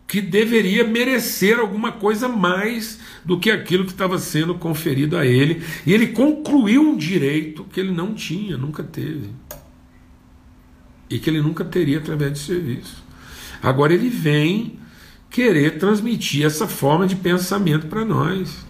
que 0.07 0.21
deveria 0.21 0.83
merecer 0.83 1.57
alguma 1.57 1.91
coisa 1.91 2.27
mais 2.29 2.99
do 3.25 3.39
que 3.39 3.49
aquilo 3.49 3.85
que 3.85 3.91
estava 3.91 4.19
sendo 4.19 4.53
conferido 4.53 5.17
a 5.17 5.25
ele, 5.25 5.63
e 5.85 5.91
ele 5.91 6.07
concluiu 6.07 6.83
um 6.83 6.95
direito 6.95 7.63
que 7.63 7.79
ele 7.79 7.91
não 7.91 8.13
tinha, 8.13 8.55
nunca 8.55 8.83
teve 8.83 9.31
e 11.09 11.19
que 11.19 11.29
ele 11.29 11.41
nunca 11.41 11.63
teria 11.63 11.97
através 11.97 12.33
de 12.33 12.39
serviço. 12.39 13.03
Agora 13.61 13.93
ele 13.93 14.09
vem 14.09 14.79
querer 15.29 15.77
transmitir 15.77 16.45
essa 16.45 16.67
forma 16.67 17.07
de 17.07 17.15
pensamento 17.15 17.87
para 17.87 18.05
nós. 18.05 18.65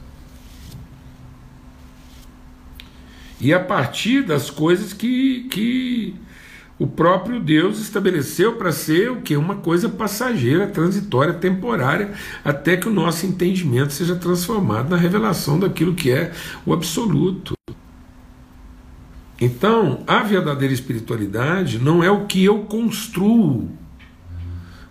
E 3.40 3.54
a 3.54 3.60
partir 3.60 4.24
das 4.24 4.50
coisas 4.50 4.94
que, 4.94 5.44
que 5.50 6.16
o 6.78 6.88
próprio 6.88 7.40
Deus 7.40 7.80
estabeleceu 7.80 8.58
para 8.58 8.72
ser 8.72 9.12
o 9.12 9.22
que? 9.22 9.38
Uma 9.38 9.56
coisa 9.56 9.88
passageira, 9.88 10.68
transitória, 10.68 11.34
temporária, 11.34 12.14
até 12.44 12.76
que 12.76 12.90
o 12.90 12.94
nosso 12.94 13.26
entendimento 13.26 13.94
seja 13.94 14.16
transformado 14.16 14.90
na 14.90 14.98
revelação 14.98 15.60
daquilo 15.60 15.94
que 15.94 16.12
é 16.12 16.34
o 16.66 16.74
absoluto. 16.74 17.54
Então, 19.40 20.04
a 20.08 20.24
verdadeira 20.24 20.74
espiritualidade 20.74 21.78
não 21.78 22.04
é 22.04 22.10
o 22.10 22.26
que 22.26 22.44
eu 22.44 22.64
construo 22.64 23.70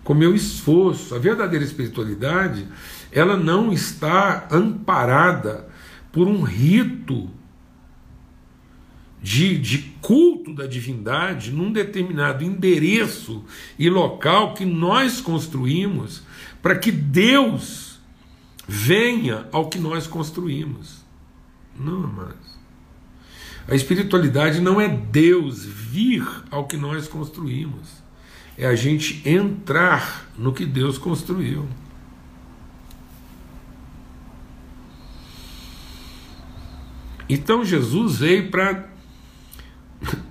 com 0.02 0.12
meu 0.12 0.34
esforço. 0.34 1.14
A 1.14 1.18
verdadeira 1.18 1.64
espiritualidade, 1.64 2.68
ela 3.10 3.36
não 3.36 3.72
está 3.72 4.46
amparada 4.50 5.68
por 6.12 6.28
um 6.28 6.42
rito 6.42 7.30
de, 9.22 9.56
de 9.58 9.78
culto 10.02 10.52
da 10.52 10.66
divindade 10.66 11.50
num 11.50 11.72
determinado 11.72 12.44
endereço 12.44 13.42
e 13.78 13.88
local 13.88 14.52
que 14.52 14.66
nós 14.66 15.22
construímos 15.22 16.22
para 16.62 16.76
que 16.78 16.92
Deus 16.92 17.98
venha 18.68 19.48
ao 19.50 19.70
que 19.70 19.78
nós 19.78 20.06
construímos. 20.06 21.02
Não, 21.78 22.04
amados. 22.04 22.53
A 23.66 23.74
espiritualidade 23.74 24.60
não 24.60 24.80
é 24.80 24.88
Deus 24.88 25.64
vir 25.64 26.26
ao 26.50 26.66
que 26.66 26.76
nós 26.76 27.08
construímos, 27.08 27.88
é 28.58 28.66
a 28.66 28.74
gente 28.74 29.26
entrar 29.28 30.28
no 30.36 30.52
que 30.52 30.66
Deus 30.66 30.98
construiu. 30.98 31.66
Então 37.28 37.64
Jesus 37.64 38.18
veio 38.18 38.50
para 38.50 38.92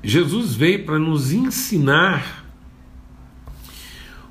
Jesus 0.04 0.54
veio 0.54 0.86
para 0.86 1.00
nos 1.00 1.32
ensinar 1.32 2.46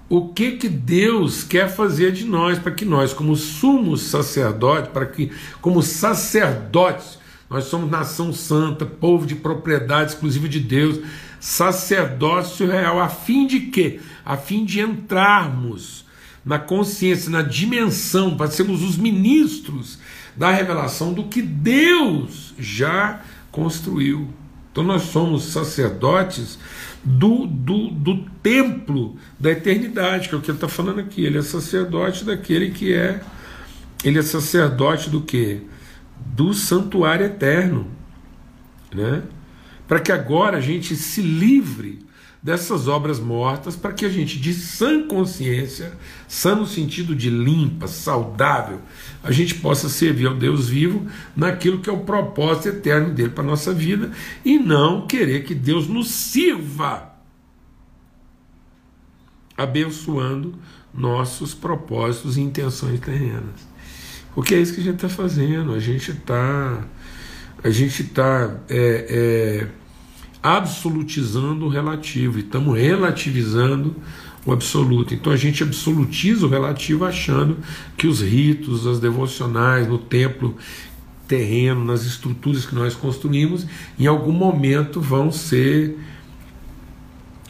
o 0.08 0.28
que 0.28 0.52
que 0.52 0.68
Deus 0.68 1.42
quer 1.42 1.68
fazer 1.68 2.12
de 2.12 2.24
nós, 2.24 2.58
para 2.58 2.70
que 2.70 2.84
nós, 2.84 3.14
como 3.14 3.34
sumos 3.34 4.02
sacerdotes, 4.02 4.92
para 4.92 5.06
que, 5.06 5.32
como 5.60 5.82
sacerdotes, 5.82 7.18
nós 7.52 7.64
somos 7.64 7.90
nação 7.90 8.32
santa, 8.32 8.86
povo 8.86 9.26
de 9.26 9.34
propriedade 9.34 10.12
exclusiva 10.12 10.48
de 10.48 10.58
Deus, 10.58 11.00
sacerdócio 11.38 12.66
real, 12.66 12.98
a 12.98 13.10
fim 13.10 13.46
de 13.46 13.60
quê? 13.60 14.00
A 14.24 14.38
fim 14.38 14.64
de 14.64 14.80
entrarmos 14.80 16.06
na 16.42 16.58
consciência, 16.58 17.30
na 17.30 17.42
dimensão, 17.42 18.36
para 18.36 18.50
sermos 18.50 18.82
os 18.82 18.96
ministros 18.96 19.98
da 20.34 20.50
revelação 20.50 21.12
do 21.12 21.24
que 21.24 21.42
Deus 21.42 22.54
já 22.58 23.20
construiu. 23.50 24.28
Então 24.70 24.82
nós 24.82 25.02
somos 25.02 25.44
sacerdotes 25.44 26.58
do, 27.04 27.46
do, 27.46 27.88
do 27.88 28.24
templo 28.42 29.16
da 29.38 29.50
eternidade, 29.50 30.30
que 30.30 30.34
é 30.34 30.38
o 30.38 30.40
que 30.40 30.50
ele 30.50 30.56
está 30.56 30.68
falando 30.68 31.00
aqui. 31.00 31.22
Ele 31.22 31.36
é 31.36 31.42
sacerdote 31.42 32.24
daquele 32.24 32.70
que 32.70 32.94
é. 32.94 33.20
Ele 34.02 34.18
é 34.18 34.22
sacerdote 34.22 35.10
do 35.10 35.20
que? 35.20 35.60
Do 36.26 36.54
santuário 36.54 37.26
eterno. 37.26 37.86
Né? 38.94 39.22
Para 39.86 40.00
que 40.00 40.12
agora 40.12 40.58
a 40.58 40.60
gente 40.60 40.96
se 40.96 41.20
livre 41.22 42.04
dessas 42.42 42.88
obras 42.88 43.20
mortas 43.20 43.76
para 43.76 43.92
que 43.92 44.04
a 44.04 44.08
gente, 44.08 44.38
de 44.38 44.52
sã 44.52 45.06
consciência, 45.06 45.92
sã 46.26 46.56
no 46.56 46.66
sentido 46.66 47.14
de 47.14 47.30
limpa, 47.30 47.86
saudável, 47.86 48.80
a 49.22 49.30
gente 49.30 49.54
possa 49.54 49.88
servir 49.88 50.26
ao 50.26 50.34
Deus 50.34 50.68
vivo 50.68 51.06
naquilo 51.36 51.78
que 51.78 51.88
é 51.88 51.92
o 51.92 52.00
propósito 52.00 52.68
eterno 52.68 53.14
dele 53.14 53.30
para 53.30 53.44
a 53.44 53.46
nossa 53.46 53.72
vida 53.72 54.10
e 54.44 54.58
não 54.58 55.06
querer 55.06 55.44
que 55.44 55.54
Deus 55.54 55.86
nos 55.86 56.10
sirva 56.10 57.12
abençoando 59.56 60.54
nossos 60.92 61.54
propósitos 61.54 62.36
e 62.36 62.40
intenções 62.40 62.98
terrenas. 62.98 63.71
Porque 64.34 64.54
é 64.54 64.60
isso 64.60 64.74
que 64.74 64.80
a 64.80 64.84
gente 64.84 64.96
está 64.96 65.08
fazendo, 65.08 65.74
a 65.74 65.78
gente 65.78 66.10
está. 66.10 66.84
A 67.62 67.70
gente 67.70 68.02
está. 68.02 68.56
É, 68.68 69.66
é, 69.68 69.82
absolutizando 70.42 71.66
o 71.66 71.68
relativo 71.68 72.40
estamos 72.40 72.76
relativizando 72.76 73.94
o 74.44 74.52
absoluto. 74.52 75.14
Então 75.14 75.32
a 75.32 75.36
gente 75.36 75.62
absolutiza 75.62 76.44
o 76.44 76.48
relativo 76.48 77.04
achando 77.04 77.58
que 77.96 78.08
os 78.08 78.20
ritos, 78.20 78.86
as 78.86 78.98
devocionais 78.98 79.86
no 79.86 79.98
templo 79.98 80.56
terreno, 81.28 81.84
nas 81.84 82.04
estruturas 82.04 82.66
que 82.66 82.74
nós 82.74 82.94
construímos, 82.94 83.64
em 83.98 84.06
algum 84.06 84.32
momento 84.32 85.00
vão 85.00 85.30
ser 85.30 85.96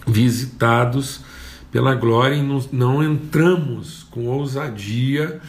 visitados 0.06 1.22
pela 1.70 1.94
glória 1.94 2.34
e 2.34 2.60
não 2.70 3.02
entramos 3.02 4.06
com 4.10 4.26
ousadia 4.26 5.40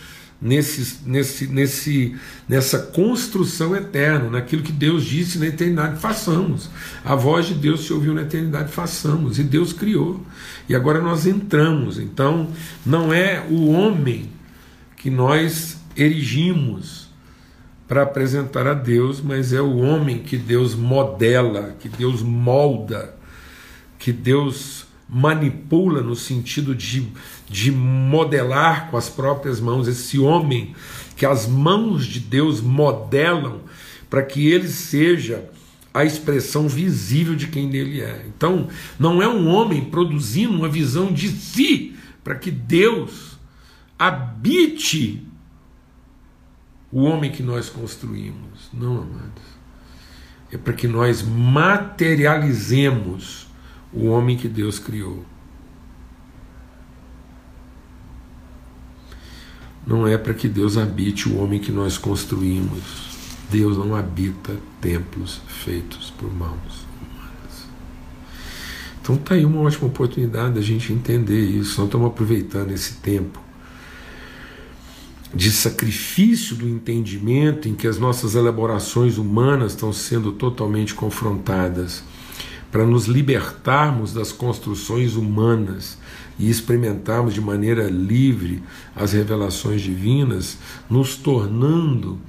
nesse, 0.44 1.00
nesse, 1.06 1.48
nesse, 1.48 2.16
nessa 2.50 2.78
construção 2.78 3.74
eterna, 3.74 4.30
naquilo 4.30 4.62
que 4.62 4.74
Deus 4.74 5.06
disse 5.06 5.40
na 5.40 5.48
eternidade, 5.48 6.02
façamos. 6.02 6.70
A 7.06 7.16
voz 7.16 7.46
de 7.46 7.54
Deus 7.54 7.86
se 7.86 7.94
ouviu 7.94 8.14
na 8.14 8.24
eternidade, 8.24 8.70
façamos. 8.70 9.40
E 9.40 9.44
Deus 9.44 9.72
criou. 9.72 10.22
E 10.68 10.76
agora 10.76 11.02
nós 11.02 11.26
entramos. 11.26 11.98
Então, 11.98 12.50
não 12.86 13.14
é 13.14 13.48
o 13.50 13.70
homem 13.70 14.30
que 14.98 15.10
nós 15.10 15.78
erigimos 15.96 17.08
para 17.88 18.04
apresentar 18.04 18.68
a 18.68 18.74
Deus, 18.74 19.22
mas 19.22 19.54
é 19.54 19.62
o 19.62 19.78
homem 19.78 20.20
que 20.20 20.36
Deus 20.36 20.76
modela, 20.76 21.74
que 21.80 21.88
Deus 21.88 22.22
molda, 22.22 23.16
que 23.98 24.12
Deus 24.12 24.86
manipula 25.08 26.02
no 26.02 26.16
sentido 26.16 26.74
de 26.74 27.08
de 27.54 27.72
modelar 27.72 28.90
com 28.90 28.98
as 28.98 29.08
próprias 29.08 29.60
mãos 29.60 29.88
esse 29.88 30.18
homem 30.18 30.74
que 31.16 31.24
as 31.24 31.46
mãos 31.46 32.08
de 32.08 32.20
Deus 32.20 32.60
modelam 32.60 33.62
para 34.10 34.24
que 34.24 34.48
ele 34.48 34.68
seja 34.68 35.48
a 35.94 36.04
expressão 36.04 36.68
visível 36.68 37.36
de 37.36 37.46
quem 37.46 37.72
ele 37.72 38.02
é. 38.02 38.26
Então, 38.28 38.68
não 38.98 39.22
é 39.22 39.28
um 39.28 39.48
homem 39.48 39.86
produzindo 39.86 40.58
uma 40.58 40.68
visão 40.68 41.14
de 41.14 41.30
si 41.30 41.96
para 42.24 42.34
que 42.34 42.50
Deus 42.50 43.38
habite 44.00 45.24
o 46.92 47.04
homem 47.04 47.32
que 47.32 47.44
nós 47.44 47.70
construímos. 47.70 48.72
Não, 48.74 49.04
amados. 49.04 49.44
É 50.52 50.58
para 50.58 50.74
que 50.74 50.88
nós 50.88 51.22
materializemos 51.22 53.46
o 53.94 54.08
homem 54.08 54.36
que 54.36 54.48
Deus 54.48 54.80
criou. 54.80 55.24
Não 59.86 60.08
é 60.08 60.18
para 60.18 60.34
que 60.34 60.48
Deus 60.48 60.78
habite 60.78 61.28
o 61.28 61.38
homem 61.38 61.60
que 61.60 61.72
nós 61.72 61.98
construímos. 61.98 63.14
Deus 63.50 63.78
não 63.78 63.96
habita 63.96 64.56
templos 64.82 65.42
feitos 65.48 66.12
por 66.12 66.34
mãos 66.34 66.86
humanas. 67.02 67.68
Então 69.02 69.16
está 69.16 69.36
aí 69.36 69.46
uma 69.46 69.62
ótima 69.62 69.88
oportunidade 69.88 70.56
da 70.56 70.62
gente 70.62 70.92
entender 70.92 71.42
isso. 71.42 71.80
Nós 71.80 71.88
estamos 71.88 72.08
aproveitando 72.08 72.72
esse 72.72 72.96
tempo 72.96 73.40
de 75.36 75.52
sacrifício 75.52 76.56
do 76.56 76.68
entendimento 76.68 77.68
em 77.68 77.74
que 77.74 77.88
as 77.88 77.98
nossas 77.98 78.36
elaborações 78.36 79.18
humanas 79.18 79.74
estão 79.74 79.92
sendo 79.92 80.32
totalmente 80.32 80.94
confrontadas 80.94 82.04
para 82.72 82.86
nos 82.86 83.06
libertarmos 83.06 84.14
das 84.14 84.32
construções 84.32 85.16
humanas 85.16 85.98
e 86.38 86.50
experimentarmos 86.50 87.34
de 87.34 87.42
maneira 87.42 87.90
livre 87.90 88.64
as 88.96 89.14
revelações 89.14 89.82
divinas, 89.82 90.58
nos 90.90 91.16
tornando 91.16 92.20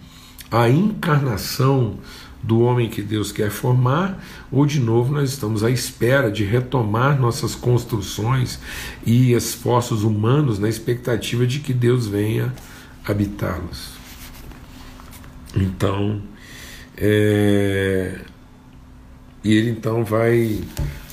a 0.50 0.68
encarnação 0.68 1.98
do 2.42 2.60
homem 2.60 2.90
que 2.90 3.00
Deus 3.00 3.32
quer 3.32 3.50
formar, 3.50 4.22
ou 4.52 4.66
de 4.66 4.78
novo 4.78 5.14
nós 5.14 5.30
estamos 5.30 5.64
à 5.64 5.70
espera 5.70 6.30
de 6.30 6.44
retomar 6.44 7.18
nossas 7.18 7.54
construções 7.54 8.60
e 9.04 9.32
esforços 9.32 10.04
humanos 10.04 10.58
na 10.58 10.68
expectativa 10.68 11.46
de 11.46 11.60
que 11.60 11.72
Deus 11.72 12.06
venha 12.06 12.52
habitá-los. 13.04 13.94
Então, 15.56 16.20
é, 16.96 18.20
e 19.44 19.52
ele 19.52 19.70
então 19.70 20.02
vai 20.02 20.58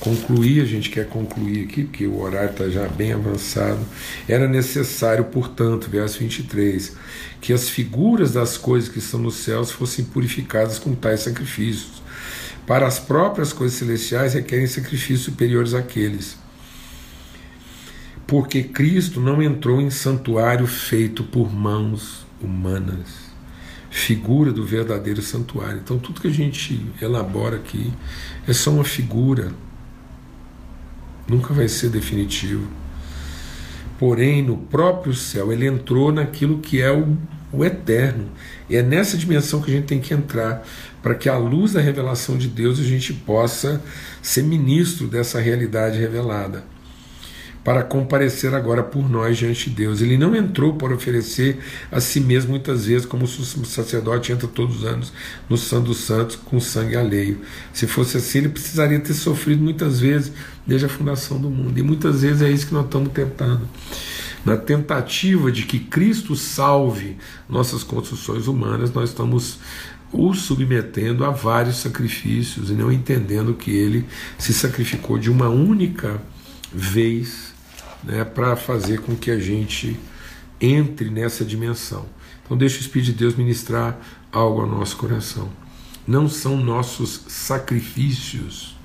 concluir, 0.00 0.62
a 0.62 0.64
gente 0.64 0.88
quer 0.88 1.06
concluir 1.06 1.64
aqui, 1.64 1.84
porque 1.84 2.06
o 2.06 2.18
horário 2.18 2.50
está 2.50 2.68
já 2.70 2.88
bem 2.88 3.12
avançado. 3.12 3.78
Era 4.26 4.48
necessário, 4.48 5.24
portanto, 5.26 5.90
verso 5.90 6.18
23, 6.18 6.96
que 7.42 7.52
as 7.52 7.68
figuras 7.68 8.32
das 8.32 8.56
coisas 8.56 8.88
que 8.88 8.98
estão 8.98 9.20
nos 9.20 9.36
céus 9.36 9.70
fossem 9.70 10.06
purificadas 10.06 10.78
com 10.78 10.94
tais 10.94 11.20
sacrifícios. 11.20 12.02
Para 12.66 12.86
as 12.86 12.98
próprias 12.98 13.52
coisas 13.52 13.76
celestiais 13.76 14.32
requerem 14.32 14.66
sacrifícios 14.66 15.20
superiores 15.20 15.74
àqueles. 15.74 16.38
Porque 18.26 18.62
Cristo 18.62 19.20
não 19.20 19.42
entrou 19.42 19.78
em 19.78 19.90
santuário 19.90 20.66
feito 20.66 21.22
por 21.22 21.52
mãos 21.52 22.24
humanas 22.40 23.21
figura 23.92 24.50
do 24.50 24.64
verdadeiro 24.64 25.20
santuário. 25.20 25.78
Então, 25.84 25.98
tudo 25.98 26.20
que 26.22 26.26
a 26.26 26.32
gente 26.32 26.84
elabora 27.00 27.56
aqui 27.56 27.92
é 28.48 28.52
só 28.52 28.70
uma 28.70 28.84
figura. 28.84 29.52
nunca 31.28 31.52
vai 31.52 31.68
ser 31.68 31.90
definitivo. 31.90 32.66
Porém, 33.98 34.42
no 34.42 34.56
próprio 34.56 35.14
céu, 35.14 35.52
ele 35.52 35.66
entrou 35.66 36.10
naquilo 36.10 36.58
que 36.58 36.80
é 36.80 36.90
o, 36.90 37.16
o 37.52 37.64
eterno. 37.64 38.30
E 38.68 38.76
é 38.76 38.82
nessa 38.82 39.16
dimensão 39.16 39.60
que 39.60 39.70
a 39.70 39.74
gente 39.74 39.86
tem 39.86 40.00
que 40.00 40.14
entrar, 40.14 40.66
para 41.02 41.14
que, 41.14 41.28
à 41.28 41.36
luz 41.36 41.74
da 41.74 41.80
revelação 41.80 42.38
de 42.38 42.48
Deus, 42.48 42.80
a 42.80 42.84
gente 42.84 43.12
possa 43.12 43.80
ser 44.22 44.42
ministro 44.42 45.06
dessa 45.06 45.38
realidade 45.38 45.98
revelada 45.98 46.64
para 47.64 47.82
comparecer 47.82 48.54
agora 48.54 48.82
por 48.82 49.08
nós 49.08 49.38
diante 49.38 49.70
de 49.70 49.76
Deus. 49.76 50.00
Ele 50.00 50.18
não 50.18 50.34
entrou 50.34 50.74
para 50.74 50.94
oferecer 50.94 51.58
a 51.90 52.00
si 52.00 52.20
mesmo 52.20 52.50
muitas 52.50 52.86
vezes, 52.86 53.06
como 53.06 53.24
o 53.24 53.28
sacerdote 53.28 54.32
entra 54.32 54.48
todos 54.48 54.78
os 54.78 54.84
anos 54.84 55.12
no 55.48 55.56
Santo 55.56 55.86
dos 55.86 55.98
Santos 55.98 56.36
com 56.36 56.58
sangue 56.60 56.96
alheio. 56.96 57.40
Se 57.72 57.86
fosse 57.86 58.16
assim, 58.16 58.38
ele 58.38 58.48
precisaria 58.48 58.98
ter 58.98 59.14
sofrido 59.14 59.62
muitas 59.62 60.00
vezes 60.00 60.32
desde 60.66 60.86
a 60.86 60.88
fundação 60.88 61.40
do 61.40 61.48
mundo. 61.48 61.78
E 61.78 61.82
muitas 61.82 62.22
vezes 62.22 62.42
é 62.42 62.50
isso 62.50 62.66
que 62.66 62.74
nós 62.74 62.84
estamos 62.84 63.12
tentando. 63.12 63.68
Na 64.44 64.56
tentativa 64.56 65.52
de 65.52 65.62
que 65.62 65.78
Cristo 65.78 66.34
salve 66.34 67.16
nossas 67.48 67.84
construções 67.84 68.48
humanas, 68.48 68.92
nós 68.92 69.10
estamos 69.10 69.60
o 70.12 70.34
submetendo 70.34 71.24
a 71.24 71.30
vários 71.30 71.76
sacrifícios 71.76 72.68
e 72.68 72.74
não 72.74 72.92
entendendo 72.92 73.54
que 73.54 73.70
ele 73.70 74.04
se 74.36 74.52
sacrificou 74.52 75.16
de 75.16 75.30
uma 75.30 75.48
única 75.48 76.20
vez 76.72 77.51
né, 78.02 78.24
para 78.24 78.56
fazer 78.56 79.00
com 79.00 79.14
que 79.14 79.30
a 79.30 79.38
gente 79.38 79.98
entre 80.60 81.10
nessa 81.10 81.44
dimensão. 81.44 82.06
Então, 82.44 82.56
deixa 82.56 82.78
o 82.78 82.80
Espírito 82.80 83.12
de 83.12 83.18
Deus 83.18 83.34
ministrar 83.34 83.98
algo 84.30 84.60
ao 84.60 84.66
nosso 84.66 84.96
coração. 84.96 85.50
Não 86.06 86.28
são 86.28 86.56
nossos 86.56 87.24
sacrifícios, 87.28 88.76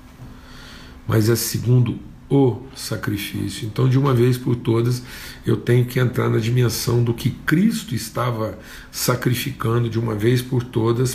mas 1.06 1.28
é 1.28 1.36
segundo 1.36 1.98
o 2.30 2.60
sacrifício. 2.74 3.66
Então, 3.66 3.88
de 3.88 3.98
uma 3.98 4.12
vez 4.12 4.36
por 4.36 4.54
todas, 4.54 5.02
eu 5.46 5.56
tenho 5.56 5.86
que 5.86 5.98
entrar 5.98 6.28
na 6.28 6.38
dimensão 6.38 7.02
do 7.02 7.14
que 7.14 7.30
Cristo 7.30 7.94
estava 7.94 8.58
sacrificando 8.92 9.88
de 9.88 9.98
uma 9.98 10.14
vez 10.14 10.42
por 10.42 10.62
todas 10.62 11.14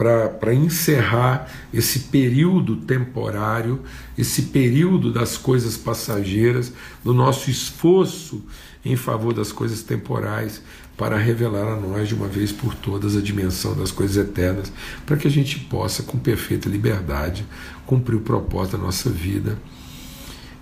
para 0.00 0.54
encerrar 0.54 1.46
esse 1.74 1.98
período 1.98 2.76
temporário, 2.76 3.80
esse 4.16 4.44
período 4.44 5.12
das 5.12 5.36
coisas 5.36 5.76
passageiras, 5.76 6.72
do 7.04 7.12
nosso 7.12 7.50
esforço 7.50 8.42
em 8.82 8.96
favor 8.96 9.34
das 9.34 9.52
coisas 9.52 9.82
temporais, 9.82 10.62
para 10.96 11.18
revelar 11.18 11.68
a 11.68 11.76
nós 11.76 12.08
de 12.08 12.14
uma 12.14 12.28
vez 12.28 12.50
por 12.50 12.74
todas 12.74 13.14
a 13.14 13.20
dimensão 13.20 13.76
das 13.76 13.92
coisas 13.92 14.16
eternas, 14.16 14.72
para 15.04 15.18
que 15.18 15.28
a 15.28 15.30
gente 15.30 15.58
possa, 15.60 16.02
com 16.02 16.18
perfeita 16.18 16.66
liberdade, 16.66 17.44
cumprir 17.84 18.16
o 18.16 18.20
propósito 18.20 18.78
da 18.78 18.82
nossa 18.82 19.10
vida 19.10 19.58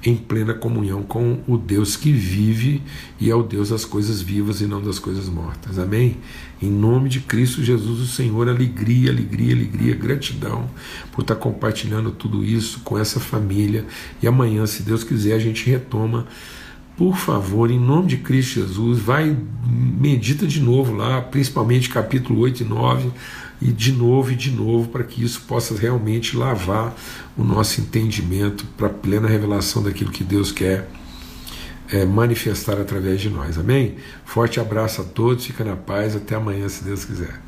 em 0.05 0.17
plena 0.17 0.55
comunhão 0.55 1.03
com 1.03 1.41
o 1.47 1.57
Deus 1.57 1.97
que 1.97 2.13
vive 2.13 2.83
e 3.21 3.31
é 3.31 3.35
o 3.35 3.43
Deus 3.43 3.71
das 3.71 3.85
coisas 3.85 4.23
vivas 4.23 4.61
e 4.61 4.67
não 4.67 4.81
das 4.81 4.99
coisas 4.99 5.29
mortas. 5.29 5.79
Amém? 5.79 6.19
Em 6.63 6.71
nome 6.71 7.09
de 7.09 7.21
Cristo 7.21 7.63
Jesus, 7.63 8.01
o 8.01 8.07
Senhor, 8.07 8.49
alegria, 8.49 9.11
alegria, 9.11 9.55
alegria, 9.55 9.95
gratidão 9.95 10.69
por 11.13 11.23
estar 11.23 11.37
compartilhando 11.37 12.11
tudo 12.11 12.45
isso 12.45 12.81
com 12.81 12.99
essa 12.99 13.19
família. 13.19 13.85
E 14.23 14.27
amanhã, 14.27 14.67
se 14.67 14.83
Deus 14.83 15.03
quiser, 15.03 15.35
a 15.35 15.39
gente 15.39 15.69
retoma. 15.69 16.27
Por 16.99 17.17
favor, 17.17 17.71
em 17.71 17.79
nome 17.79 18.09
de 18.09 18.17
Cristo 18.17 18.55
Jesus, 18.55 18.99
vai, 18.99 19.37
medita 19.65 20.45
de 20.49 20.61
novo 20.61 20.93
lá, 20.93 21.23
principalmente 21.23 21.89
capítulo 21.89 22.41
8 22.41 22.65
e 22.65 22.67
9 22.67 23.13
e 23.63 23.67
de 23.71 23.93
novo 23.93 24.33
e 24.33 24.35
de 24.35 24.51
novo, 24.51 24.89
para 24.89 25.05
que 25.05 25.23
isso 25.23 25.43
possa 25.43 25.77
realmente 25.79 26.37
lavar 26.37 26.93
o 27.37 27.45
nosso 27.45 27.81
entendimento 27.81 28.67
para 28.77 28.89
a 28.89 28.91
plena 28.91 29.29
revelação 29.29 29.81
daquilo 29.81 30.11
que 30.11 30.25
Deus 30.25 30.51
quer 30.51 30.89
é, 31.89 32.05
manifestar 32.05 32.81
através 32.81 33.21
de 33.21 33.31
nós. 33.31 33.57
Amém? 33.57 33.95
Forte 34.25 34.59
abraço 34.59 35.01
a 35.01 35.05
todos, 35.05 35.47
fica 35.47 35.63
na 35.63 35.77
paz, 35.77 36.17
até 36.17 36.35
amanhã, 36.35 36.69
se 36.69 36.83
Deus 36.83 37.05
quiser. 37.05 37.48